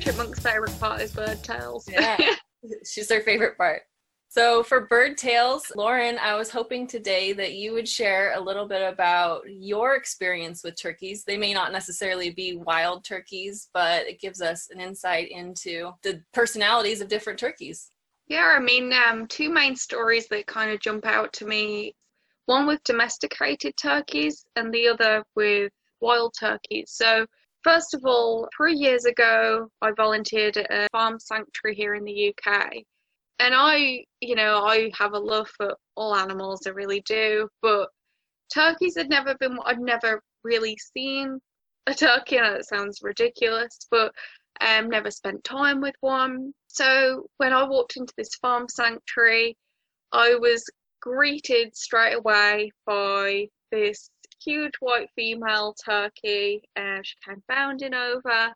chipmunk's 0.00 0.40
favorite 0.40 0.78
part 0.80 1.00
is 1.00 1.12
bird 1.12 1.42
tails 1.44 1.88
Yeah. 1.90 2.16
She's 2.84 3.08
her 3.10 3.20
favorite 3.22 3.56
part. 3.56 3.82
So, 4.34 4.62
for 4.62 4.86
bird 4.86 5.18
tales, 5.18 5.70
Lauren, 5.76 6.16
I 6.16 6.36
was 6.36 6.48
hoping 6.48 6.86
today 6.86 7.34
that 7.34 7.52
you 7.52 7.74
would 7.74 7.86
share 7.86 8.32
a 8.32 8.40
little 8.40 8.66
bit 8.66 8.80
about 8.80 9.42
your 9.46 9.94
experience 9.94 10.64
with 10.64 10.80
turkeys. 10.80 11.22
They 11.22 11.36
may 11.36 11.52
not 11.52 11.70
necessarily 11.70 12.30
be 12.30 12.56
wild 12.56 13.04
turkeys, 13.04 13.68
but 13.74 14.06
it 14.06 14.22
gives 14.22 14.40
us 14.40 14.70
an 14.70 14.80
insight 14.80 15.30
into 15.30 15.92
the 16.02 16.22
personalities 16.32 17.02
of 17.02 17.08
different 17.08 17.38
turkeys. 17.38 17.90
Yeah, 18.26 18.54
I 18.56 18.58
mean, 18.58 18.94
um, 18.94 19.26
two 19.26 19.50
main 19.50 19.76
stories 19.76 20.28
that 20.28 20.46
kind 20.46 20.70
of 20.70 20.80
jump 20.80 21.04
out 21.04 21.34
to 21.34 21.44
me. 21.44 21.94
One 22.46 22.66
with 22.66 22.82
domesticated 22.84 23.76
turkeys, 23.76 24.46
and 24.56 24.72
the 24.72 24.88
other 24.88 25.24
with 25.36 25.70
wild 26.00 26.32
turkeys. 26.40 26.90
So, 26.94 27.26
first 27.62 27.92
of 27.92 28.00
all, 28.06 28.48
three 28.56 28.76
years 28.76 29.04
ago, 29.04 29.68
I 29.82 29.90
volunteered 29.90 30.56
at 30.56 30.70
a 30.70 30.88
farm 30.90 31.20
sanctuary 31.20 31.74
here 31.74 31.96
in 31.96 32.04
the 32.04 32.34
UK. 32.34 32.82
And 33.38 33.54
I, 33.56 34.04
you 34.20 34.34
know, 34.36 34.64
I 34.64 34.90
have 34.96 35.14
a 35.14 35.18
love 35.18 35.48
for 35.56 35.74
all 35.96 36.14
animals, 36.14 36.66
I 36.66 36.70
really 36.70 37.00
do. 37.00 37.48
But 37.60 37.88
turkeys 38.54 38.96
had 38.96 39.08
never 39.08 39.34
been, 39.36 39.58
I'd 39.64 39.80
never 39.80 40.22
really 40.44 40.76
seen 40.96 41.40
a 41.86 41.94
turkey. 41.94 42.38
I 42.38 42.42
know 42.42 42.54
that 42.54 42.66
sounds 42.66 43.00
ridiculous, 43.02 43.78
but 43.90 44.12
um, 44.60 44.88
never 44.88 45.10
spent 45.10 45.42
time 45.44 45.80
with 45.80 45.94
one. 46.00 46.52
So 46.68 47.26
when 47.38 47.52
I 47.52 47.64
walked 47.64 47.96
into 47.96 48.12
this 48.16 48.34
farm 48.36 48.68
sanctuary, 48.68 49.56
I 50.12 50.34
was 50.36 50.64
greeted 51.00 51.76
straight 51.76 52.14
away 52.14 52.70
by 52.86 53.48
this 53.70 54.08
huge 54.44 54.74
white 54.80 55.08
female 55.16 55.74
turkey. 55.84 56.62
Uh, 56.76 56.98
she 57.02 57.14
came 57.26 57.42
bounding 57.48 57.94
over, 57.94 58.52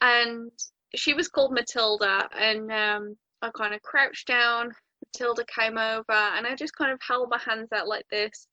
and 0.00 0.50
she 0.94 1.14
was 1.14 1.28
called 1.28 1.52
Matilda. 1.52 2.28
And 2.36 2.70
um, 2.70 3.16
I 3.42 3.50
kind 3.50 3.74
of 3.74 3.82
crouched 3.82 4.26
down. 4.26 4.72
Matilda 5.04 5.44
came 5.44 5.78
over, 5.78 6.04
and 6.08 6.46
I 6.46 6.54
just 6.54 6.74
kind 6.76 6.92
of 6.92 6.98
held 7.06 7.30
my 7.30 7.38
hands 7.38 7.68
out 7.74 7.88
like 7.88 8.06
this. 8.10 8.46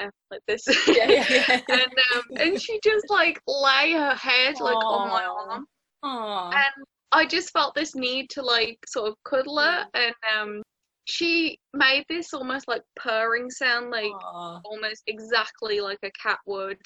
Uh, 0.00 0.08
like 0.30 0.40
this, 0.46 0.64
Yeah, 0.88 1.10
yeah, 1.10 1.26
yeah. 1.28 1.60
and 1.68 1.92
um, 2.14 2.22
and 2.36 2.60
she 2.60 2.80
just 2.82 3.10
like 3.10 3.40
lay 3.46 3.92
her 3.92 4.14
head 4.14 4.58
like 4.60 4.76
on 4.76 5.08
my 5.08 5.24
arm, 5.24 5.66
Aww. 6.04 6.54
and 6.54 6.86
I 7.12 7.26
just 7.26 7.50
felt 7.50 7.74
this 7.74 7.94
need 7.94 8.30
to 8.30 8.42
like 8.42 8.78
sort 8.86 9.08
of 9.08 9.16
cuddle 9.24 9.58
her, 9.58 9.84
and 9.94 10.14
um, 10.38 10.62
she 11.04 11.58
made 11.74 12.04
this 12.08 12.32
almost 12.32 12.68
like 12.68 12.82
purring 12.96 13.50
sound, 13.50 13.90
like 13.90 14.12
Aw. 14.12 14.60
almost 14.64 15.02
exactly 15.06 15.80
like 15.80 15.98
a 16.04 16.10
cat 16.12 16.38
would. 16.46 16.78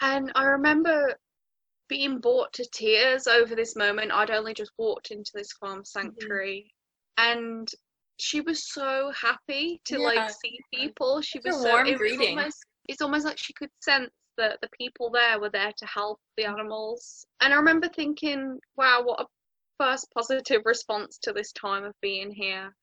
And 0.00 0.32
I 0.34 0.44
remember 0.44 1.14
being 1.90 2.20
brought 2.20 2.52
to 2.54 2.64
tears 2.72 3.26
over 3.26 3.54
this 3.54 3.76
moment. 3.76 4.12
I'd 4.12 4.30
only 4.30 4.54
just 4.54 4.70
walked 4.78 5.10
into 5.10 5.32
this 5.34 5.52
farm 5.52 5.84
sanctuary, 5.84 6.72
and 7.18 7.68
she 8.18 8.40
was 8.40 8.72
so 8.72 9.12
happy 9.12 9.80
to 9.86 9.98
Yeah. 9.98 10.06
like 10.06 10.30
see 10.30 10.58
people. 10.72 11.20
She 11.20 11.38
a 11.40 11.42
was 11.44 11.62
so 11.62 11.84
it 11.84 11.98
was 11.98 12.18
almost 12.18 12.64
it's 12.88 13.02
almost 13.02 13.26
like 13.26 13.38
she 13.38 13.52
could 13.52 13.70
sense 13.80 14.10
that 14.36 14.58
the 14.62 14.70
people 14.78 15.10
there 15.10 15.38
were 15.38 15.50
there 15.50 15.72
to 15.76 15.86
help 15.86 16.18
the 16.36 16.44
animals. 16.44 17.26
And 17.40 17.52
I 17.52 17.56
remember 17.56 17.88
thinking, 17.88 18.58
wow, 18.76 19.02
what 19.02 19.20
a 19.20 19.26
first 19.78 20.10
positive 20.12 20.62
response 20.64 21.18
to 21.22 21.32
this 21.32 21.52
time 21.52 21.84
of 21.84 21.94
being 22.00 22.30
here. 22.30 22.74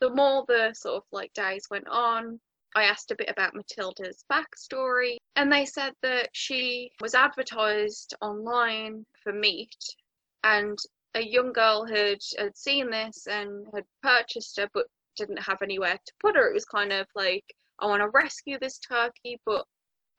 The 0.00 0.10
more 0.10 0.44
the 0.48 0.72
sort 0.74 0.96
of 0.96 1.02
like 1.12 1.32
days 1.34 1.66
went 1.70 1.88
on, 1.88 2.40
I 2.74 2.84
asked 2.84 3.10
a 3.10 3.16
bit 3.16 3.30
about 3.30 3.54
Matilda's 3.54 4.24
backstory, 4.30 5.16
and 5.36 5.50
they 5.50 5.64
said 5.64 5.94
that 6.02 6.28
she 6.32 6.90
was 7.00 7.14
advertised 7.14 8.14
online 8.20 9.04
for 9.22 9.32
meat, 9.32 9.76
and 10.44 10.78
a 11.14 11.22
young 11.22 11.52
girl 11.52 11.84
had, 11.86 12.18
had 12.38 12.56
seen 12.56 12.90
this 12.90 13.26
and 13.26 13.66
had 13.74 13.84
purchased 14.02 14.58
her, 14.58 14.68
but 14.72 14.86
didn't 15.16 15.42
have 15.42 15.62
anywhere 15.62 15.98
to 16.04 16.12
put 16.20 16.36
her. 16.36 16.48
It 16.48 16.54
was 16.54 16.64
kind 16.64 16.92
of 16.92 17.06
like, 17.14 17.44
I 17.80 17.86
want 17.86 18.02
to 18.02 18.08
rescue 18.08 18.58
this 18.58 18.78
turkey, 18.78 19.40
but 19.44 19.64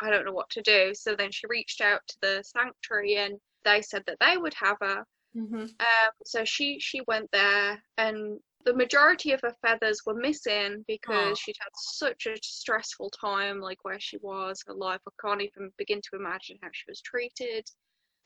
I 0.01 0.09
don't 0.09 0.25
know 0.25 0.33
what 0.33 0.49
to 0.51 0.61
do. 0.61 0.93
So 0.93 1.15
then 1.15 1.31
she 1.31 1.47
reached 1.47 1.81
out 1.81 2.01
to 2.07 2.17
the 2.21 2.43
sanctuary, 2.43 3.15
and 3.15 3.39
they 3.63 3.81
said 3.81 4.03
that 4.07 4.17
they 4.19 4.37
would 4.37 4.53
have 4.55 4.77
her. 4.81 5.05
Mhm. 5.35 5.69
Um, 5.79 6.11
so 6.25 6.43
she 6.43 6.79
she 6.79 7.01
went 7.01 7.29
there, 7.31 7.83
and 7.97 8.39
the 8.65 8.73
majority 8.73 9.31
of 9.31 9.41
her 9.41 9.55
feathers 9.61 10.01
were 10.05 10.13
missing 10.15 10.83
because 10.87 11.31
Aw. 11.31 11.33
she'd 11.35 11.55
had 11.59 11.71
such 11.75 12.25
a 12.25 12.35
stressful 12.43 13.09
time, 13.11 13.59
like 13.59 13.83
where 13.83 13.99
she 13.99 14.17
was, 14.17 14.61
her 14.67 14.73
life. 14.73 14.99
I 15.07 15.11
can't 15.21 15.41
even 15.41 15.71
begin 15.77 16.01
to 16.01 16.17
imagine 16.17 16.57
how 16.61 16.69
she 16.71 16.83
was 16.87 17.01
treated. 17.01 17.65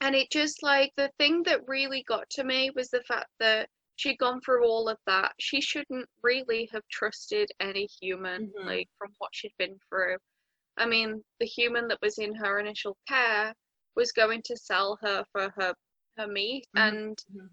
And 0.01 0.15
it 0.15 0.31
just 0.31 0.63
like 0.63 0.91
the 0.97 1.11
thing 1.17 1.43
that 1.43 1.67
really 1.67 2.03
got 2.03 2.29
to 2.31 2.43
me 2.43 2.71
was 2.75 2.89
the 2.89 3.03
fact 3.03 3.29
that 3.39 3.69
she'd 3.95 4.17
gone 4.17 4.41
through 4.41 4.65
all 4.65 4.89
of 4.89 4.97
that. 5.05 5.33
She 5.39 5.61
shouldn't 5.61 6.09
really 6.23 6.67
have 6.73 6.83
trusted 6.91 7.49
any 7.59 7.87
human, 8.01 8.51
Mhm. 8.57 8.65
like 8.65 8.89
from 8.97 9.13
what 9.19 9.29
she'd 9.33 9.55
been 9.57 9.79
through. 9.87 10.17
I 10.77 10.87
mean, 10.87 11.23
the 11.39 11.45
human 11.45 11.87
that 11.89 12.01
was 12.01 12.17
in 12.17 12.33
her 12.35 12.59
initial 12.59 12.97
care 13.07 13.53
was 13.95 14.11
going 14.11 14.41
to 14.43 14.57
sell 14.57 14.97
her 15.01 15.23
for 15.31 15.51
her 15.51 15.75
her 16.17 16.27
meat, 16.27 16.67
Mhm. 16.75 16.81
and 16.81 17.17
Mhm. 17.31 17.49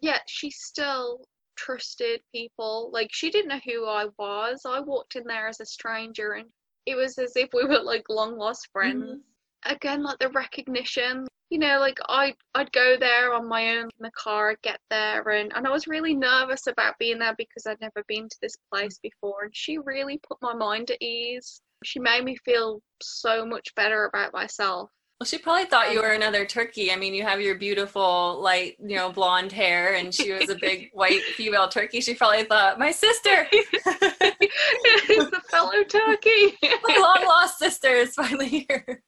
yet 0.00 0.22
she 0.28 0.50
still 0.50 1.24
trusted 1.58 2.20
people. 2.32 2.90
Like 2.92 3.10
she 3.12 3.30
didn't 3.30 3.48
know 3.48 3.60
who 3.64 3.86
I 3.86 4.06
was. 4.18 4.62
I 4.64 4.80
walked 4.80 5.16
in 5.16 5.24
there 5.24 5.48
as 5.48 5.60
a 5.60 5.66
stranger, 5.66 6.32
and 6.32 6.48
it 6.86 6.94
was 6.94 7.18
as 7.18 7.36
if 7.36 7.50
we 7.52 7.64
were 7.64 7.80
like 7.80 8.08
long 8.08 8.38
lost 8.38 8.68
friends. 8.72 9.04
Mm-hmm. 9.04 9.72
Again, 9.72 10.02
like 10.02 10.18
the 10.18 10.30
recognition. 10.30 11.26
You 11.50 11.58
know, 11.58 11.78
like 11.80 11.98
I 12.08 12.34
I'd 12.54 12.72
go 12.72 12.96
there 12.98 13.32
on 13.32 13.48
my 13.48 13.76
own 13.76 13.84
in 13.84 14.02
the 14.02 14.10
car, 14.12 14.50
I'd 14.50 14.62
get 14.62 14.80
there, 14.90 15.28
and 15.30 15.52
and 15.54 15.66
I 15.66 15.70
was 15.70 15.86
really 15.86 16.14
nervous 16.14 16.66
about 16.66 16.98
being 16.98 17.18
there 17.18 17.34
because 17.36 17.66
I'd 17.66 17.80
never 17.80 18.04
been 18.06 18.28
to 18.28 18.36
this 18.40 18.56
place 18.72 18.94
mm-hmm. 18.94 19.08
before, 19.08 19.44
and 19.44 19.56
she 19.56 19.78
really 19.78 20.18
put 20.18 20.38
my 20.40 20.54
mind 20.54 20.90
at 20.90 21.02
ease. 21.02 21.60
She 21.84 22.00
made 22.00 22.24
me 22.24 22.36
feel 22.44 22.80
so 23.02 23.46
much 23.46 23.74
better 23.74 24.04
about 24.06 24.32
myself. 24.32 24.90
Well, 25.18 25.26
she 25.26 25.38
probably 25.38 25.64
thought 25.64 25.92
you 25.92 26.00
were 26.00 26.10
um, 26.10 26.16
another 26.16 26.44
turkey. 26.46 26.92
I 26.92 26.96
mean, 26.96 27.12
you 27.12 27.24
have 27.24 27.40
your 27.40 27.56
beautiful, 27.56 28.40
light, 28.40 28.76
you 28.78 28.94
know, 28.94 29.10
blonde 29.10 29.50
hair, 29.50 29.94
and 29.94 30.14
she 30.14 30.32
was 30.32 30.48
a 30.48 30.54
big 30.54 30.90
white 30.94 31.22
female 31.34 31.68
turkey. 31.68 32.00
She 32.00 32.14
probably 32.14 32.44
thought, 32.44 32.78
my 32.78 32.92
sister, 32.92 33.48
is 33.52 35.26
a 35.26 35.40
fellow 35.50 35.82
turkey. 35.82 36.56
my 36.62 36.98
long 37.00 37.26
lost 37.26 37.58
sister 37.58 37.88
is 37.88 38.14
finally 38.14 38.66
here. 38.68 39.02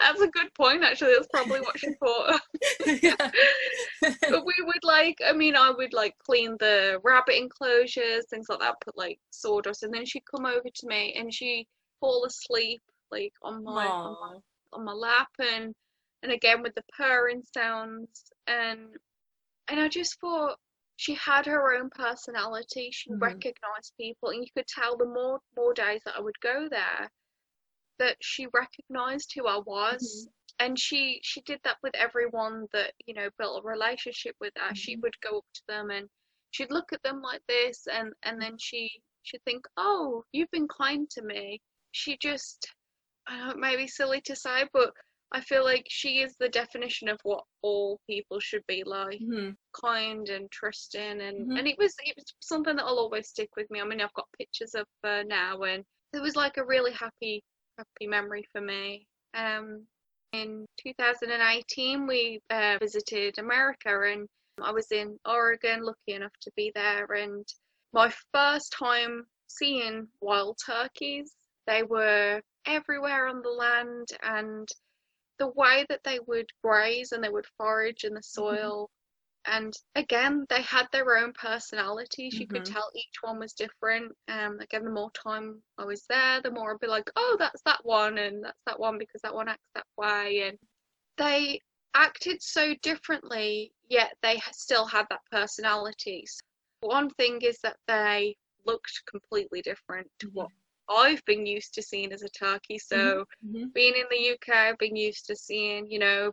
That's 0.00 0.20
a 0.20 0.28
good 0.28 0.52
point, 0.54 0.84
actually. 0.84 1.14
That's 1.14 1.28
probably 1.32 1.60
what 1.60 1.78
she 1.78 1.94
thought. 1.94 2.40
yeah. 2.86 3.30
But 4.02 4.44
we 4.44 4.54
would 4.60 4.84
like 4.84 4.96
like, 5.06 5.20
I 5.26 5.32
mean, 5.32 5.56
I 5.56 5.70
would 5.70 5.92
like 5.92 6.14
clean 6.18 6.56
the 6.58 7.00
rabbit 7.02 7.36
enclosures, 7.36 8.26
things 8.28 8.46
like 8.48 8.60
that, 8.60 8.80
put 8.84 8.96
like 8.96 9.18
sawdust, 9.30 9.82
and 9.82 9.92
then 9.92 10.04
she'd 10.04 10.24
come 10.30 10.46
over 10.46 10.68
to 10.72 10.86
me 10.86 11.14
and 11.18 11.32
she'd 11.32 11.66
fall 12.00 12.24
asleep 12.24 12.82
like 13.10 13.32
on 13.42 13.64
my 13.64 13.94
on 14.04 14.16
my, 14.20 14.38
on 14.72 14.84
my 14.84 14.92
lap, 14.92 15.30
and 15.38 15.74
and 16.22 16.32
again 16.32 16.62
with 16.62 16.74
the 16.74 16.84
purring 16.96 17.42
sounds, 17.44 18.32
and 18.46 18.96
and 19.68 19.80
I 19.80 19.88
just 19.88 20.20
thought 20.20 20.58
she 20.96 21.14
had 21.14 21.46
her 21.46 21.74
own 21.74 21.90
personality. 21.90 22.90
She 22.92 23.10
Mhm. 23.10 23.16
recognized 23.20 23.94
people, 23.98 24.30
and 24.30 24.42
you 24.44 24.50
could 24.56 24.66
tell 24.68 24.96
the 24.96 25.06
more 25.06 25.40
more 25.56 25.74
days 25.74 26.02
that 26.04 26.16
I 26.16 26.20
would 26.20 26.40
go 26.40 26.68
there 26.70 27.10
that 27.98 28.16
she 28.22 28.46
recognized 28.54 29.32
who 29.34 29.46
I 29.46 29.58
was. 29.58 30.28
And 30.58 30.78
she 30.78 31.20
she 31.22 31.42
did 31.42 31.60
that 31.64 31.76
with 31.82 31.94
everyone 31.94 32.66
that 32.72 32.94
you 33.06 33.12
know 33.14 33.28
built 33.38 33.62
a 33.62 33.66
relationship 33.68 34.34
with 34.40 34.52
her. 34.56 34.72
She 34.74 34.96
Mhm. 34.96 35.02
would 35.02 35.20
go 35.20 35.38
up 35.38 35.46
to 35.54 35.62
them 35.68 35.90
and 35.90 36.08
she'd 36.50 36.70
look 36.70 36.92
at 36.92 37.02
them 37.02 37.20
like 37.20 37.42
this, 37.46 37.86
and 37.86 38.14
and 38.22 38.40
then 38.40 38.56
she 38.58 39.02
she'd 39.22 39.42
think, 39.44 39.66
"Oh, 39.76 40.24
you've 40.32 40.50
been 40.50 40.68
kind 40.68 41.08
to 41.10 41.22
me." 41.22 41.60
She 41.92 42.16
just, 42.18 42.74
I 43.26 43.38
know 43.38 43.50
it 43.50 43.58
may 43.58 43.76
be 43.76 43.86
silly 43.86 44.20
to 44.22 44.36
say, 44.36 44.64
but 44.72 44.92
I 45.32 45.40
feel 45.40 45.64
like 45.64 45.86
she 45.88 46.20
is 46.20 46.36
the 46.36 46.48
definition 46.48 47.08
of 47.08 47.18
what 47.24 47.44
all 47.62 48.00
people 48.08 48.40
should 48.40 48.64
be 48.66 48.84
like 48.84 49.20
Mhm. 49.20 49.56
kind 49.72 50.28
and 50.28 50.50
trusting 50.50 51.20
and 51.20 51.48
Mhm. 51.48 51.58
and 51.58 51.68
it 51.68 51.76
was 51.78 51.94
it 52.04 52.16
was 52.16 52.32
something 52.40 52.76
that'll 52.76 52.98
always 52.98 53.28
stick 53.28 53.50
with 53.56 53.70
me. 53.70 53.80
I 53.80 53.84
mean, 53.84 54.00
I've 54.00 54.12
got 54.14 54.30
pictures 54.38 54.74
of 54.74 54.86
her 55.02 55.24
now, 55.24 55.62
and 55.62 55.84
it 56.12 56.20
was 56.20 56.36
like 56.36 56.56
a 56.56 56.64
really 56.64 56.92
happy 56.92 57.42
happy 57.76 58.06
memory 58.06 58.44
for 58.52 58.60
me. 58.60 59.06
Um, 59.34 59.86
in 60.32 60.66
2018, 60.78 62.06
we 62.06 62.40
uh, 62.50 62.78
visited 62.78 63.38
America, 63.38 64.00
and 64.02 64.28
I 64.62 64.72
was 64.72 64.90
in 64.92 65.18
Oregon, 65.26 65.82
lucky 65.82 66.12
enough 66.12 66.32
to 66.42 66.52
be 66.56 66.70
there, 66.74 67.12
and 67.12 67.46
my 67.92 68.12
first 68.32 68.72
time 68.72 69.26
seeing 69.48 70.08
wild 70.20 70.58
turkeys. 70.64 71.34
They 71.66 71.82
were 71.82 72.40
everywhere 72.66 73.28
on 73.28 73.42
the 73.42 73.50
land, 73.50 74.08
and 74.22 74.68
the 75.38 75.48
way 75.48 75.86
that 75.88 76.02
they 76.04 76.18
would 76.26 76.48
graze 76.62 77.12
and 77.12 77.22
they 77.22 77.28
would 77.28 77.46
forage 77.58 78.04
in 78.04 78.14
the 78.14 78.22
soil. 78.22 78.90
And 79.46 79.72
again 79.94 80.46
they 80.48 80.62
had 80.62 80.88
their 80.92 81.16
own 81.18 81.32
personalities. 81.34 82.38
You 82.40 82.46
could 82.48 82.64
Mhm. 82.64 82.66
tell 82.66 82.90
each 82.94 83.22
one 83.22 83.38
was 83.38 83.52
different. 83.54 84.12
Um 84.28 84.58
again 84.60 84.84
the 84.84 84.90
more 84.90 85.10
time 85.12 85.62
i 85.78 85.84
was 85.84 86.04
there 86.08 86.40
the 86.42 86.50
more 86.50 86.72
i'd 86.72 86.80
be 86.80 86.86
like 86.86 87.10
oh 87.16 87.36
that's 87.38 87.62
that 87.62 87.80
one 87.84 88.18
and 88.18 88.44
that's 88.44 88.62
that 88.66 88.80
one 88.80 88.98
because 88.98 89.22
that 89.22 89.34
one 89.34 89.48
acts 89.48 89.70
that 89.74 89.86
way. 89.96 90.42
And 90.48 90.58
they 91.18 91.60
acted 91.94 92.42
so 92.42 92.74
differently 92.82 93.72
yet 93.88 94.16
they 94.22 94.40
still 94.52 94.86
had 94.86 95.06
that 95.10 95.24
personality. 95.30 96.24
So 96.26 96.40
one 96.80 97.10
thing 97.10 97.40
is 97.42 97.58
that 97.62 97.76
they 97.88 98.36
looked 98.66 99.02
completely 99.06 99.62
different 99.62 100.10
to 100.20 100.28
what 100.30 100.50
i've 100.88 101.24
been 101.24 101.44
used 101.46 101.74
to 101.74 101.82
seeing 101.82 102.12
as 102.12 102.22
a 102.22 102.28
turkey 102.28 102.78
so 102.78 103.24
Mhm. 103.44 103.72
being 103.72 103.94
in 103.94 104.06
the 104.10 104.30
UK, 104.32 104.68
I've 104.68 104.78
been 104.78 104.96
used 104.96 105.26
to 105.26 105.36
seeing, 105.36 105.90
you 105.90 105.98
know, 105.98 106.32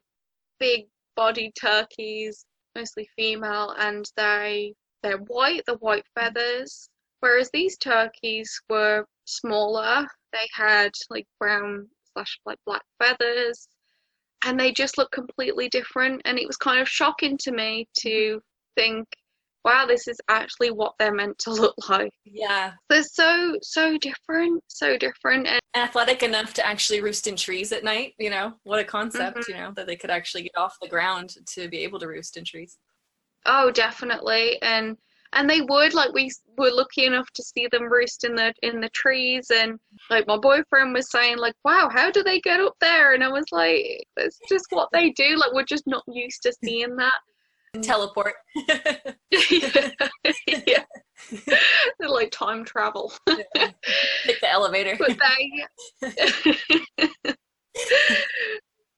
big 0.59 0.87
bodied 1.15 1.53
turkeys, 1.55 2.45
mostly 2.75 3.07
female, 3.15 3.71
and 3.77 4.09
they 4.15 4.73
they're 5.01 5.17
white, 5.17 5.63
the 5.65 5.77
white 5.77 6.05
mm-hmm. 6.17 6.33
feathers. 6.33 6.89
Whereas 7.19 7.49
these 7.51 7.77
turkeys 7.77 8.61
were 8.69 9.05
smaller. 9.25 10.07
They 10.31 10.47
had 10.53 10.91
like 11.09 11.27
brown 11.39 11.89
slash 12.13 12.39
like 12.45 12.59
black 12.65 12.83
feathers, 12.99 13.67
and 14.45 14.59
they 14.59 14.71
just 14.71 14.97
looked 14.97 15.13
completely 15.13 15.69
different. 15.69 16.21
And 16.25 16.39
it 16.39 16.47
was 16.47 16.57
kind 16.57 16.79
of 16.79 16.89
shocking 16.89 17.37
to 17.39 17.51
me 17.51 17.87
to 17.99 18.09
mm-hmm. 18.09 18.39
think, 18.81 19.07
wow, 19.65 19.85
this 19.85 20.07
is 20.07 20.19
actually 20.29 20.71
what 20.71 20.93
they're 20.99 21.13
meant 21.13 21.37
to 21.39 21.51
look 21.53 21.75
like. 21.89 22.11
Yeah. 22.25 22.73
They're 22.89 23.03
so 23.03 23.57
so 23.61 23.97
different, 23.97 24.63
so 24.67 24.97
different, 24.97 25.47
and 25.47 25.59
Athletic 25.75 26.21
enough 26.23 26.53
to 26.55 26.65
actually 26.65 27.01
roost 27.01 27.27
in 27.27 27.35
trees 27.35 27.71
at 27.71 27.83
night, 27.83 28.13
you 28.19 28.29
know? 28.29 28.53
What 28.63 28.79
a 28.79 28.83
concept, 28.83 29.37
Mhm. 29.39 29.47
you 29.47 29.53
know, 29.55 29.71
that 29.75 29.87
they 29.87 29.95
could 29.95 30.11
actually 30.11 30.43
get 30.43 30.57
off 30.57 30.77
the 30.81 30.87
ground 30.87 31.35
to 31.47 31.67
be 31.67 31.79
able 31.79 31.99
to 31.99 32.07
roost 32.07 32.37
in 32.37 32.45
trees. 32.45 32.77
Oh, 33.45 33.71
definitely. 33.71 34.61
And 34.61 34.97
and 35.35 35.49
they 35.49 35.61
would 35.61 35.95
like 35.95 36.13
we 36.13 36.29
were 36.59 36.69
lucky 36.71 37.05
enough 37.05 37.27
to 37.33 37.41
see 37.43 37.67
them 37.71 37.91
roost 37.91 38.23
in 38.23 38.35
the 38.35 38.53
in 38.61 38.79
the 38.79 38.89
trees 38.89 39.49
and 39.49 39.79
like 40.11 40.27
my 40.27 40.37
boyfriend 40.37 40.93
was 40.93 41.09
saying 41.09 41.37
like 41.39 41.55
wow 41.65 41.89
how 41.91 42.11
do 42.11 42.21
they 42.21 42.39
get 42.41 42.59
up 42.59 42.75
there 42.79 43.13
and 43.15 43.23
I 43.23 43.29
was 43.29 43.45
like 43.51 44.05
that's 44.15 44.37
just 44.47 44.67
what 44.69 44.89
they 44.93 45.09
do 45.09 45.35
like 45.35 45.51
we're 45.53 45.63
just 45.65 45.87
not 45.87 46.03
used 46.07 46.43
to 46.43 46.53
seeing 46.63 46.95
that 46.97 47.15
Teleport. 47.81 48.35
yeah. 50.67 50.83
Like 51.99 52.31
time 52.31 52.63
travel. 52.65 53.11
Take 53.27 54.39
the 54.41 54.51
elevator. 54.51 54.95
but 54.97 55.17
they 55.17 55.65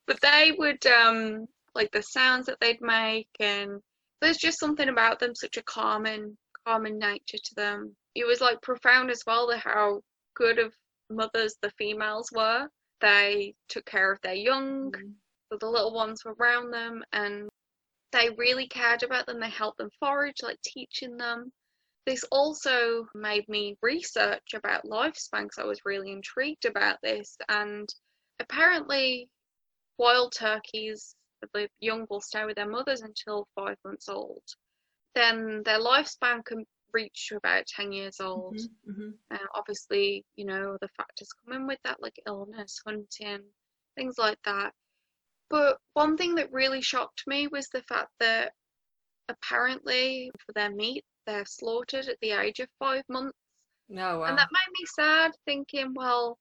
but 0.06 0.20
they 0.20 0.52
would 0.58 0.84
um 0.86 1.46
like 1.74 1.90
the 1.92 2.02
sounds 2.02 2.46
that 2.46 2.58
they'd 2.60 2.80
make 2.80 3.28
and 3.40 3.80
there's 4.20 4.38
just 4.38 4.58
something 4.58 4.88
about 4.88 5.18
them 5.20 5.34
such 5.34 5.56
a 5.56 5.62
calming 5.62 6.36
calming 6.66 6.98
nature 6.98 7.38
to 7.42 7.54
them. 7.54 7.94
It 8.14 8.26
was 8.26 8.40
like 8.40 8.60
profound 8.62 9.10
as 9.10 9.22
well 9.26 9.46
the 9.46 9.56
how 9.56 10.00
good 10.34 10.58
of 10.58 10.74
mothers 11.10 11.56
the 11.62 11.70
females 11.78 12.28
were. 12.34 12.68
They 13.00 13.54
took 13.68 13.86
care 13.86 14.12
of 14.12 14.20
their 14.22 14.34
young 14.34 14.92
so 15.50 15.58
the 15.60 15.68
little 15.68 15.94
ones 15.94 16.24
were 16.24 16.34
around 16.34 16.72
them 16.72 17.02
and 17.12 17.48
they 18.16 18.30
really 18.38 18.68
cared 18.68 19.02
about 19.02 19.26
them 19.26 19.40
they 19.40 19.50
helped 19.50 19.78
them 19.78 19.90
forage 20.00 20.42
like 20.42 20.60
teaching 20.62 21.16
them 21.16 21.52
this 22.06 22.24
also 22.32 23.06
made 23.14 23.48
me 23.48 23.76
research 23.82 24.54
about 24.54 24.84
lifespan 24.84 25.44
because 25.44 25.58
i 25.58 25.64
was 25.64 25.80
really 25.84 26.12
intrigued 26.12 26.64
about 26.64 26.98
this 27.02 27.36
and 27.48 27.88
apparently 28.40 29.28
wild 29.98 30.32
turkeys 30.32 31.14
the 31.54 31.68
young 31.80 32.06
will 32.10 32.20
stay 32.20 32.44
with 32.44 32.56
their 32.56 32.68
mothers 32.68 33.02
until 33.02 33.46
five 33.54 33.76
months 33.84 34.08
old 34.08 34.42
then 35.14 35.62
their 35.64 35.80
lifespan 35.80 36.44
can 36.44 36.64
reach 36.92 37.28
to 37.28 37.36
about 37.36 37.66
10 37.66 37.92
years 37.92 38.20
old 38.20 38.56
Mhm, 38.56 38.70
mhm. 38.88 39.18
uh, 39.30 39.38
obviously, 39.54 40.24
you 40.36 40.44
know, 40.44 40.78
the 40.80 40.88
factors 40.96 41.28
come 41.44 41.54
in 41.54 41.66
with 41.66 41.80
that, 41.84 42.00
like 42.02 42.14
illness, 42.26 42.80
hunting, 42.86 43.42
things 43.96 44.18
like 44.18 44.38
that. 44.44 44.72
But 45.48 45.78
one 45.92 46.16
thing 46.16 46.34
that 46.36 46.52
really 46.52 46.82
shocked 46.82 47.24
me 47.26 47.46
was 47.46 47.68
the 47.68 47.82
fact 47.82 48.10
that 48.20 48.52
apparently 49.28 50.30
for 50.44 50.52
their 50.52 50.70
meat, 50.70 51.04
they're 51.26 51.44
slaughtered 51.46 52.08
at 52.08 52.18
the 52.20 52.32
age 52.32 52.60
of 52.60 52.68
five 52.78 53.02
months. 53.08 53.36
Oh, 53.90 54.18
wow. 54.18 54.26
And 54.26 54.38
that 54.38 54.48
made 54.50 54.72
me 54.78 54.86
sad, 54.86 55.32
thinking, 55.44 55.94
well, 55.94 56.38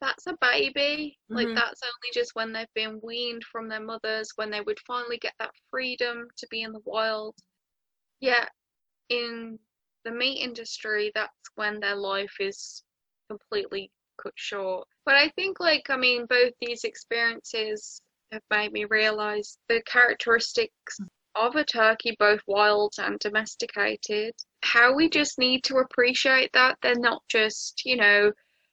that's 0.00 0.26
a 0.26 0.36
baby. 0.40 1.18
Like, 1.28 1.48
Mhm. 1.48 1.54
that's 1.54 1.82
only 1.82 2.10
just 2.12 2.34
when 2.34 2.52
they've 2.52 2.74
been 2.74 3.00
weaned 3.02 3.44
from 3.44 3.68
their 3.68 3.80
mothers, 3.80 4.32
when 4.36 4.50
they 4.50 4.60
would 4.60 4.80
finally 4.80 5.18
get 5.18 5.34
that 5.38 5.54
freedom 5.70 6.28
to 6.36 6.46
be 6.48 6.62
in 6.62 6.72
the 6.72 6.80
wild. 6.84 7.36
Yet, 8.20 8.50
in 9.08 9.58
the 10.04 10.10
meat 10.10 10.42
industry, 10.42 11.12
that's 11.14 11.50
when 11.54 11.80
their 11.80 11.96
life 11.96 12.34
is 12.40 12.82
completely 13.28 13.90
cut 14.18 14.32
short. 14.36 14.88
But 15.04 15.16
I 15.16 15.28
think, 15.30 15.58
like, 15.60 15.90
I 15.90 15.96
mean, 15.96 16.26
both 16.26 16.52
these 16.60 16.84
experiences 16.84 18.00
have 18.30 18.42
made 18.50 18.72
me 18.72 18.84
realize 18.84 19.58
the 19.68 19.82
characteristics 19.86 20.98
of 21.34 21.56
a 21.56 21.64
turkey, 21.64 22.14
both 22.18 22.40
wild 22.46 22.92
and 22.98 23.18
domesticated. 23.18 24.32
How 24.62 24.94
we 24.94 25.08
just 25.08 25.38
need 25.38 25.64
to 25.64 25.76
appreciate 25.78 26.50
that 26.52 26.76
they're 26.82 26.94
not 26.94 27.22
just, 27.28 27.82
you 27.84 27.96
know, 27.96 28.30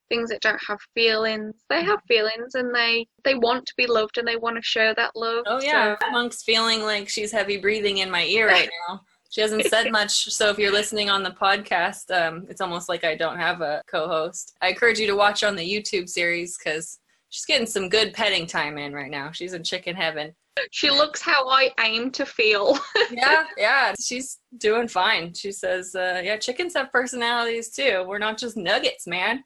things 0.09 0.29
that 0.29 0.41
don't 0.41 0.61
have 0.67 0.79
feelings. 0.93 1.55
They 1.69 1.83
have 1.83 2.01
feelings 2.07 2.55
and 2.55 2.73
they 2.73 3.07
they 3.23 3.35
want 3.35 3.65
to 3.67 3.73
be 3.77 3.85
loved 3.87 4.17
and 4.17 4.27
they 4.27 4.37
want 4.37 4.55
to 4.57 4.61
show 4.63 4.93
that 4.95 5.15
love. 5.15 5.43
Oh 5.47 5.61
yeah, 5.61 5.95
So- 6.01 6.11
Monk's 6.11 6.43
feeling 6.43 6.81
like 6.81 7.09
she's 7.09 7.31
heavy 7.31 7.57
breathing 7.57 7.99
in 7.99 8.09
my 8.11 8.23
ear 8.25 8.47
right 8.47 8.69
now. 8.89 9.01
She 9.29 9.41
hasn't 9.41 9.65
said 9.65 9.91
much, 9.91 10.31
so 10.31 10.49
if 10.49 10.57
you're 10.57 10.71
listening 10.71 11.09
on 11.09 11.23
the 11.23 11.31
podcast, 11.31 12.09
um, 12.15 12.45
it's 12.49 12.61
almost 12.61 12.89
like 12.89 13.03
I 13.03 13.15
don't 13.15 13.37
have 13.37 13.61
a 13.61 13.83
co-host. 13.87 14.55
I 14.61 14.69
encourage 14.69 14.99
you 14.99 15.07
to 15.07 15.15
watch 15.15 15.43
on 15.43 15.55
the 15.55 15.63
YouTube 15.63 16.09
series 16.09 16.57
because 16.57 16.99
she's 17.29 17.45
getting 17.45 17.67
some 17.67 17.89
good 17.89 18.13
petting 18.13 18.47
time 18.47 18.77
in 18.77 18.93
right 18.93 19.11
now. 19.11 19.31
She's 19.31 19.53
in 19.53 19.63
chicken 19.63 19.95
heaven. 19.95 20.33
she 20.71 20.89
looks 20.89 21.21
how 21.21 21.47
I 21.47 21.71
aim 21.79 22.11
to 22.11 22.25
feel. 22.25 22.77
Yeah, 23.11 23.45
yeah, 23.57 23.93
she's 23.99 24.37
doing 24.59 24.87
fine. 24.87 25.33
She 25.33 25.51
says, 25.51 25.95
uh, 25.95 26.21
"Yeah, 26.23 26.37
chickens 26.37 26.75
have 26.75 26.91
personalities 26.91 27.69
too. 27.71 28.05
We're 28.07 28.19
not 28.19 28.37
just 28.37 28.55
nuggets, 28.55 29.07
man. 29.07 29.43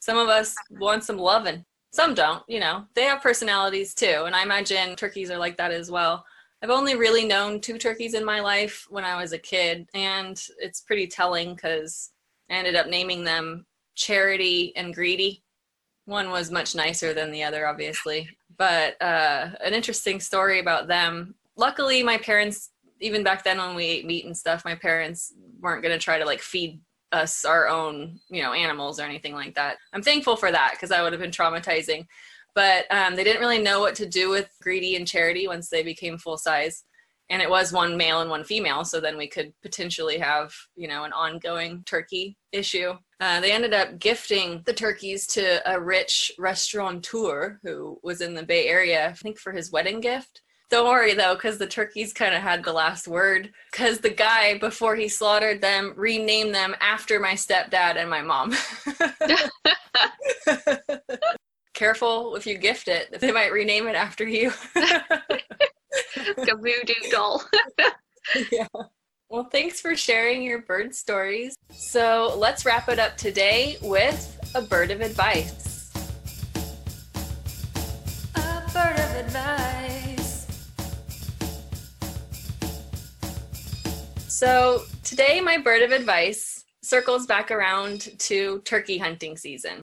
Some 0.00 0.18
of 0.18 0.28
us 0.28 0.54
want 0.70 1.04
some 1.04 1.16
loving. 1.16 1.64
Some 1.92 2.14
don't. 2.14 2.42
You 2.48 2.58
know, 2.60 2.84
they 2.94 3.04
have 3.04 3.22
personalities 3.22 3.94
too, 3.94 4.24
and 4.26 4.34
I 4.34 4.42
imagine 4.42 4.96
turkeys 4.96 5.30
are 5.30 5.38
like 5.38 5.56
that 5.58 5.70
as 5.70 5.90
well." 5.92 6.24
I've 6.64 6.70
only 6.70 6.96
really 6.96 7.26
known 7.26 7.60
two 7.60 7.76
turkeys 7.76 8.14
in 8.14 8.24
my 8.24 8.40
life 8.40 8.86
when 8.88 9.04
I 9.04 9.20
was 9.20 9.34
a 9.34 9.38
kid, 9.38 9.86
and 9.92 10.42
it's 10.58 10.80
pretty 10.80 11.06
telling 11.06 11.54
because 11.54 12.12
I 12.48 12.54
ended 12.54 12.74
up 12.74 12.86
naming 12.86 13.22
them 13.22 13.66
Charity 13.96 14.74
and 14.74 14.94
Greedy. 14.94 15.42
One 16.06 16.30
was 16.30 16.50
much 16.50 16.74
nicer 16.74 17.12
than 17.12 17.30
the 17.30 17.42
other, 17.42 17.66
obviously, 17.66 18.30
but 18.56 19.00
uh, 19.02 19.50
an 19.62 19.74
interesting 19.74 20.20
story 20.20 20.58
about 20.58 20.88
them. 20.88 21.34
Luckily, 21.54 22.02
my 22.02 22.16
parents 22.16 22.70
even 22.98 23.22
back 23.22 23.44
then 23.44 23.58
when 23.58 23.74
we 23.74 23.84
ate 23.84 24.06
meat 24.06 24.24
and 24.24 24.34
stuff, 24.34 24.64
my 24.64 24.74
parents 24.74 25.34
weren't 25.60 25.82
going 25.82 25.92
to 25.92 26.02
try 26.02 26.18
to 26.18 26.24
like 26.24 26.40
feed 26.40 26.80
us 27.12 27.44
our 27.44 27.68
own, 27.68 28.18
you 28.30 28.42
know, 28.42 28.54
animals 28.54 28.98
or 28.98 29.02
anything 29.02 29.34
like 29.34 29.54
that. 29.56 29.76
I'm 29.92 30.02
thankful 30.02 30.36
for 30.36 30.50
that 30.50 30.70
because 30.72 30.88
that 30.88 31.02
would 31.02 31.12
have 31.12 31.20
been 31.20 31.30
traumatizing. 31.30 32.06
But 32.54 32.86
um, 32.90 33.16
they 33.16 33.24
didn't 33.24 33.40
really 33.40 33.62
know 33.62 33.80
what 33.80 33.94
to 33.96 34.06
do 34.06 34.30
with 34.30 34.48
Greedy 34.62 34.96
and 34.96 35.06
Charity 35.06 35.48
once 35.48 35.68
they 35.68 35.82
became 35.82 36.18
full 36.18 36.36
size. 36.36 36.84
And 37.30 37.40
it 37.40 37.48
was 37.48 37.72
one 37.72 37.96
male 37.96 38.20
and 38.20 38.28
one 38.28 38.44
female, 38.44 38.84
so 38.84 39.00
then 39.00 39.16
we 39.16 39.26
could 39.26 39.52
potentially 39.62 40.18
have, 40.18 40.52
you 40.76 40.86
know, 40.86 41.04
an 41.04 41.12
ongoing 41.12 41.82
turkey 41.86 42.36
issue. 42.52 42.92
Uh, 43.18 43.40
they 43.40 43.50
ended 43.50 43.72
up 43.72 43.98
gifting 43.98 44.62
the 44.66 44.74
turkeys 44.74 45.26
to 45.28 45.62
a 45.70 45.80
rich 45.80 46.32
restaurateur 46.38 47.60
who 47.62 47.98
was 48.02 48.20
in 48.20 48.34
the 48.34 48.42
Bay 48.42 48.68
Area, 48.68 49.08
I 49.08 49.12
think 49.14 49.38
for 49.38 49.52
his 49.52 49.72
wedding 49.72 50.00
gift. 50.00 50.42
Don't 50.70 50.88
worry 50.88 51.14
though, 51.14 51.34
because 51.34 51.56
the 51.56 51.66
turkeys 51.66 52.12
kind 52.12 52.34
of 52.34 52.42
had 52.42 52.64
the 52.64 52.72
last 52.72 53.06
word. 53.06 53.52
Because 53.70 53.98
the 53.98 54.10
guy, 54.10 54.58
before 54.58 54.96
he 54.96 55.08
slaughtered 55.08 55.60
them, 55.60 55.94
renamed 55.96 56.54
them 56.54 56.74
after 56.80 57.20
my 57.20 57.34
stepdad 57.34 57.96
and 57.96 58.10
my 58.10 58.22
mom. 58.22 58.52
Careful 61.74 62.36
if 62.36 62.46
you 62.46 62.56
gift 62.56 62.86
it, 62.86 63.20
they 63.20 63.32
might 63.32 63.52
rename 63.52 63.88
it 63.88 63.96
after 63.96 64.26
you. 64.26 64.52
a 64.76 66.56
voodoo 66.56 66.94
doll. 67.10 67.42
yeah. 68.52 68.66
Well, 69.28 69.48
thanks 69.50 69.80
for 69.80 69.96
sharing 69.96 70.42
your 70.42 70.62
bird 70.62 70.94
stories. 70.94 71.56
So 71.72 72.34
let's 72.38 72.64
wrap 72.64 72.88
it 72.88 73.00
up 73.00 73.16
today 73.16 73.76
with 73.82 74.38
a 74.54 74.62
bird 74.62 74.92
of 74.92 75.00
advice. 75.00 75.90
A 78.36 78.62
bird 78.72 78.96
of 78.96 79.16
advice. 79.16 80.46
So 84.28 84.82
today, 85.02 85.40
my 85.40 85.58
bird 85.58 85.82
of 85.82 85.90
advice 85.90 86.64
circles 86.82 87.26
back 87.26 87.50
around 87.50 88.16
to 88.20 88.60
turkey 88.60 88.98
hunting 88.98 89.36
season. 89.36 89.80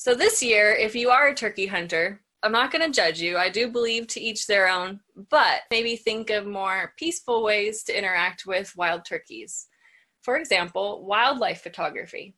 So 0.00 0.14
this 0.14 0.42
year, 0.42 0.72
if 0.72 0.94
you 0.94 1.10
are 1.10 1.28
a 1.28 1.34
turkey 1.34 1.66
hunter, 1.66 2.22
I'm 2.42 2.52
not 2.52 2.72
going 2.72 2.90
to 2.90 2.90
judge 2.90 3.20
you. 3.20 3.36
I 3.36 3.50
do 3.50 3.68
believe 3.68 4.06
to 4.06 4.20
each 4.20 4.46
their 4.46 4.66
own, 4.66 5.00
but 5.28 5.60
maybe 5.70 5.94
think 5.94 6.30
of 6.30 6.46
more 6.46 6.94
peaceful 6.96 7.42
ways 7.42 7.82
to 7.82 7.98
interact 7.98 8.46
with 8.46 8.74
wild 8.78 9.04
turkeys. 9.04 9.66
For 10.22 10.38
example, 10.38 11.04
wildlife 11.04 11.60
photography. 11.60 12.34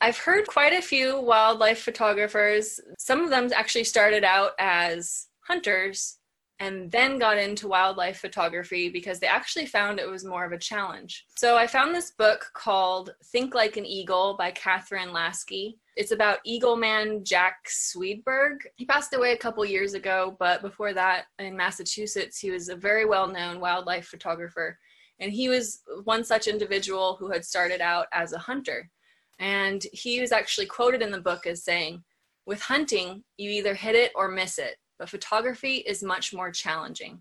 I've 0.00 0.16
heard 0.16 0.46
quite 0.46 0.72
a 0.72 0.80
few 0.80 1.20
wildlife 1.20 1.82
photographers. 1.82 2.80
Some 2.98 3.22
of 3.22 3.28
them 3.28 3.50
actually 3.54 3.84
started 3.84 4.24
out 4.24 4.52
as 4.58 5.26
hunters 5.40 6.16
and 6.60 6.90
then 6.90 7.18
got 7.18 7.36
into 7.36 7.68
wildlife 7.68 8.20
photography 8.20 8.88
because 8.88 9.20
they 9.20 9.26
actually 9.26 9.66
found 9.66 10.00
it 10.00 10.08
was 10.08 10.24
more 10.24 10.46
of 10.46 10.52
a 10.52 10.58
challenge. 10.58 11.26
So 11.36 11.58
I 11.58 11.66
found 11.66 11.94
this 11.94 12.12
book 12.12 12.52
called 12.54 13.12
Think 13.26 13.54
Like 13.54 13.76
an 13.76 13.84
Eagle 13.84 14.34
by 14.38 14.50
Kathryn 14.52 15.12
Lasky. 15.12 15.78
It's 15.96 16.12
about 16.12 16.38
Eagle 16.44 16.76
Man 16.76 17.22
Jack 17.24 17.56
Swedberg. 17.68 18.58
He 18.76 18.86
passed 18.86 19.14
away 19.14 19.32
a 19.32 19.38
couple 19.38 19.64
years 19.64 19.94
ago, 19.94 20.36
but 20.38 20.62
before 20.62 20.94
that, 20.94 21.26
in 21.38 21.56
Massachusetts, 21.56 22.38
he 22.38 22.50
was 22.50 22.68
a 22.68 22.76
very 22.76 23.04
well 23.04 23.28
known 23.28 23.60
wildlife 23.60 24.06
photographer. 24.06 24.78
And 25.20 25.32
he 25.32 25.48
was 25.48 25.82
one 26.04 26.24
such 26.24 26.46
individual 26.46 27.16
who 27.16 27.30
had 27.30 27.44
started 27.44 27.80
out 27.80 28.06
as 28.12 28.32
a 28.32 28.38
hunter. 28.38 28.90
And 29.38 29.82
he 29.92 30.20
was 30.20 30.32
actually 30.32 30.66
quoted 30.66 31.02
in 31.02 31.10
the 31.10 31.20
book 31.20 31.46
as 31.46 31.64
saying, 31.64 32.02
With 32.46 32.62
hunting, 32.62 33.24
you 33.36 33.50
either 33.50 33.74
hit 33.74 33.94
it 33.94 34.12
or 34.14 34.28
miss 34.28 34.58
it 34.58 34.76
but 35.02 35.08
photography 35.08 35.78
is 35.78 36.04
much 36.04 36.32
more 36.32 36.52
challenging. 36.52 37.18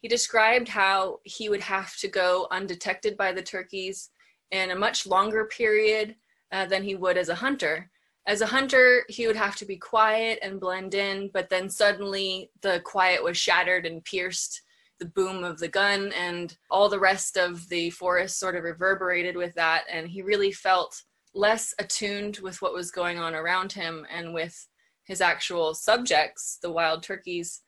He 0.00 0.08
described 0.08 0.66
how 0.66 1.20
he 1.22 1.48
would 1.48 1.60
have 1.60 1.96
to 1.98 2.08
go 2.08 2.48
undetected 2.50 3.16
by 3.16 3.30
the 3.30 3.40
turkeys 3.40 4.10
in 4.50 4.72
a 4.72 4.76
much 4.76 5.06
longer 5.06 5.44
period 5.44 6.16
uh, 6.50 6.66
than 6.66 6.82
he 6.82 6.96
would 6.96 7.16
as 7.16 7.28
a 7.28 7.36
hunter. 7.36 7.88
As 8.26 8.40
a 8.40 8.46
hunter, 8.46 9.04
he 9.08 9.26
would 9.26 9.36
have 9.36 9.56
to 9.56 9.66
be 9.66 9.76
quiet 9.76 10.38
and 10.40 10.60
blend 10.60 10.94
in, 10.94 11.30
but 11.34 11.50
then 11.50 11.68
suddenly 11.68 12.50
the 12.62 12.80
quiet 12.84 13.22
was 13.22 13.36
shattered 13.36 13.84
and 13.84 14.04
pierced 14.04 14.62
the 14.98 15.06
boom 15.06 15.44
of 15.44 15.58
the 15.58 15.68
gun, 15.68 16.12
and 16.12 16.56
all 16.70 16.88
the 16.88 16.98
rest 16.98 17.36
of 17.36 17.68
the 17.68 17.90
forest 17.90 18.38
sort 18.38 18.56
of 18.56 18.64
reverberated 18.64 19.36
with 19.36 19.54
that. 19.54 19.84
And 19.92 20.08
he 20.08 20.22
really 20.22 20.52
felt 20.52 21.02
less 21.34 21.74
attuned 21.78 22.38
with 22.38 22.62
what 22.62 22.72
was 22.72 22.90
going 22.90 23.18
on 23.18 23.34
around 23.34 23.72
him 23.72 24.06
and 24.10 24.32
with 24.32 24.68
his 25.02 25.20
actual 25.20 25.74
subjects, 25.74 26.58
the 26.62 26.70
wild 26.70 27.02
turkeys, 27.02 27.60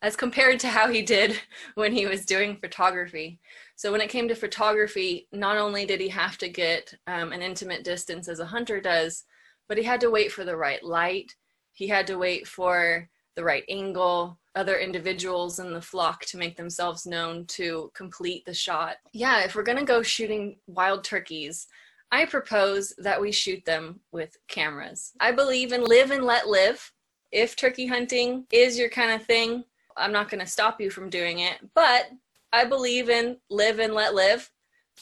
as 0.00 0.16
compared 0.16 0.58
to 0.60 0.68
how 0.68 0.88
he 0.88 1.02
did 1.02 1.38
when 1.74 1.92
he 1.92 2.06
was 2.06 2.24
doing 2.24 2.56
photography. 2.56 3.38
So 3.76 3.92
when 3.92 4.00
it 4.00 4.08
came 4.08 4.28
to 4.28 4.34
photography, 4.34 5.28
not 5.32 5.58
only 5.58 5.84
did 5.84 6.00
he 6.00 6.08
have 6.08 6.38
to 6.38 6.48
get 6.48 6.94
um, 7.06 7.32
an 7.32 7.42
intimate 7.42 7.84
distance 7.84 8.28
as 8.28 8.40
a 8.40 8.46
hunter 8.46 8.80
does, 8.80 9.24
but 9.70 9.78
he 9.78 9.84
had 9.84 10.00
to 10.00 10.10
wait 10.10 10.32
for 10.32 10.44
the 10.44 10.56
right 10.56 10.82
light. 10.82 11.32
He 11.72 11.86
had 11.86 12.04
to 12.08 12.18
wait 12.18 12.48
for 12.48 13.08
the 13.36 13.44
right 13.44 13.62
angle, 13.68 14.36
other 14.56 14.80
individuals 14.80 15.60
in 15.60 15.72
the 15.72 15.80
flock 15.80 16.24
to 16.24 16.38
make 16.38 16.56
themselves 16.56 17.06
known 17.06 17.46
to 17.46 17.92
complete 17.94 18.44
the 18.44 18.52
shot. 18.52 18.96
Yeah, 19.12 19.44
if 19.44 19.54
we're 19.54 19.62
gonna 19.62 19.84
go 19.84 20.02
shooting 20.02 20.56
wild 20.66 21.04
turkeys, 21.04 21.68
I 22.10 22.24
propose 22.24 22.92
that 22.98 23.20
we 23.20 23.30
shoot 23.30 23.64
them 23.64 24.00
with 24.10 24.36
cameras. 24.48 25.12
I 25.20 25.30
believe 25.30 25.72
in 25.72 25.84
live 25.84 26.10
and 26.10 26.24
let 26.24 26.48
live. 26.48 26.92
If 27.30 27.54
turkey 27.54 27.86
hunting 27.86 28.46
is 28.50 28.76
your 28.76 28.88
kind 28.88 29.12
of 29.12 29.24
thing, 29.24 29.62
I'm 29.96 30.10
not 30.10 30.28
going 30.28 30.40
to 30.40 30.50
stop 30.50 30.80
you 30.80 30.90
from 30.90 31.10
doing 31.10 31.40
it, 31.40 31.58
but 31.74 32.10
I 32.52 32.64
believe 32.64 33.08
in 33.08 33.36
live 33.48 33.78
and 33.78 33.94
let 33.94 34.14
live. 34.14 34.50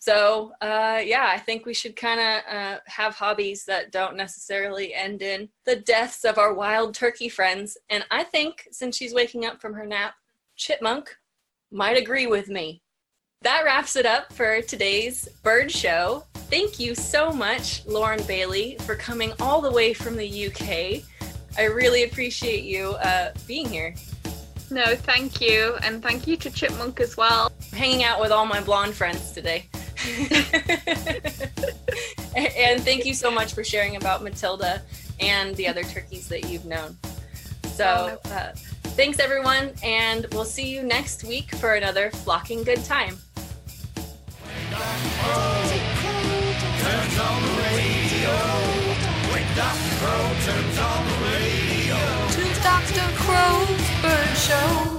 So, 0.01 0.53
uh, 0.61 1.01
yeah, 1.05 1.29
I 1.29 1.39
think 1.39 1.67
we 1.67 1.75
should 1.75 1.97
kind 1.97 2.21
of 2.21 2.55
uh, 2.55 2.79
have 2.87 3.15
hobbies 3.15 3.65
that 3.65 3.91
don't 3.91 4.17
necessarily 4.17 4.95
end 4.95 5.23
in 5.23 5.49
the 5.67 5.77
deaths 5.77 6.25
of 6.25 6.39
our 6.39 6.55
wild 6.55 6.95
turkey 6.95 7.29
friends. 7.29 7.77
And 7.91 8.05
I 8.11 8.23
think 8.23 8.69
since 8.71 8.97
she's 8.97 9.13
waking 9.13 9.45
up 9.45 9.61
from 9.61 9.75
her 9.75 9.87
nap, 9.87 10.15
Chipmunk 10.57 11.17
might 11.71 11.99
agree 11.99 12.27
with 12.27 12.49
me. 12.49 12.83
That 13.43 13.65
wraps 13.65 13.97
it 13.97 14.07
up 14.07 14.33
for 14.33 14.63
today's 14.63 15.29
bird 15.43 15.71
show. 15.71 16.25
Thank 16.51 16.81
you 16.81 16.95
so 16.95 17.31
much, 17.31 17.85
Lauren 17.87 18.23
Bailey, 18.25 18.77
for 18.81 18.95
coming 18.95 19.33
all 19.41 19.61
the 19.61 19.71
way 19.71 19.93
from 19.93 20.17
the 20.17 20.47
UK. 20.47 21.05
I 21.57 21.65
really 21.65 22.05
appreciate 22.05 22.65
you 22.65 22.91
uh, 22.95 23.33
being 23.47 23.69
here. 23.69 23.95
No, 24.71 24.95
thank 24.95 25.41
you. 25.41 25.77
And 25.83 26.03
thank 26.03 26.27
you 26.27 26.37
to 26.37 26.51
Chipmunk 26.51 27.01
as 27.01 27.17
well. 27.17 27.51
Hanging 27.73 28.05
out 28.05 28.21
with 28.21 28.33
all 28.33 28.47
my 28.47 28.61
blonde 28.61 28.95
friends 28.95 29.33
today. 29.33 29.69
and 32.37 32.83
thank 32.83 33.05
you 33.05 33.15
so 33.15 33.31
much 33.31 33.55
for 33.55 33.65
sharing 33.65 33.97
about 33.97 34.23
Matilda 34.23 34.83
and 35.21 35.55
the 35.57 35.69
other 35.69 35.83
turkeys 35.83 36.29
that 36.29 36.49
you've 36.49 36.65
known. 36.65 36.97
So, 37.75 38.19
oh, 38.25 38.31
uh, 38.31 38.53
thanks 38.97 39.21
everyone, 39.21 39.73
and 39.83 40.27
we'll 40.33 40.45
see 40.45 40.69
you 40.69 40.83
next 40.83 41.25
week 41.25 41.55
for 41.57 41.75
another 41.75 42.11
Flocking 42.11 42.65
Good 42.65 42.85
Time 42.85 43.19
turns 46.89 47.19
on 47.19 47.43
the 47.43 47.53
radio. 47.77 48.33
When 49.33 49.47
Dr. 49.57 49.93
Crow 50.01 50.25
turns 50.47 50.79
on 50.79 51.01
the 51.11 51.17
radio. 51.29 51.99
To 52.37 52.43
Dr. 52.63 53.07
Crow's 53.17 53.87
Bird 54.03 54.37
Show. 54.37 54.98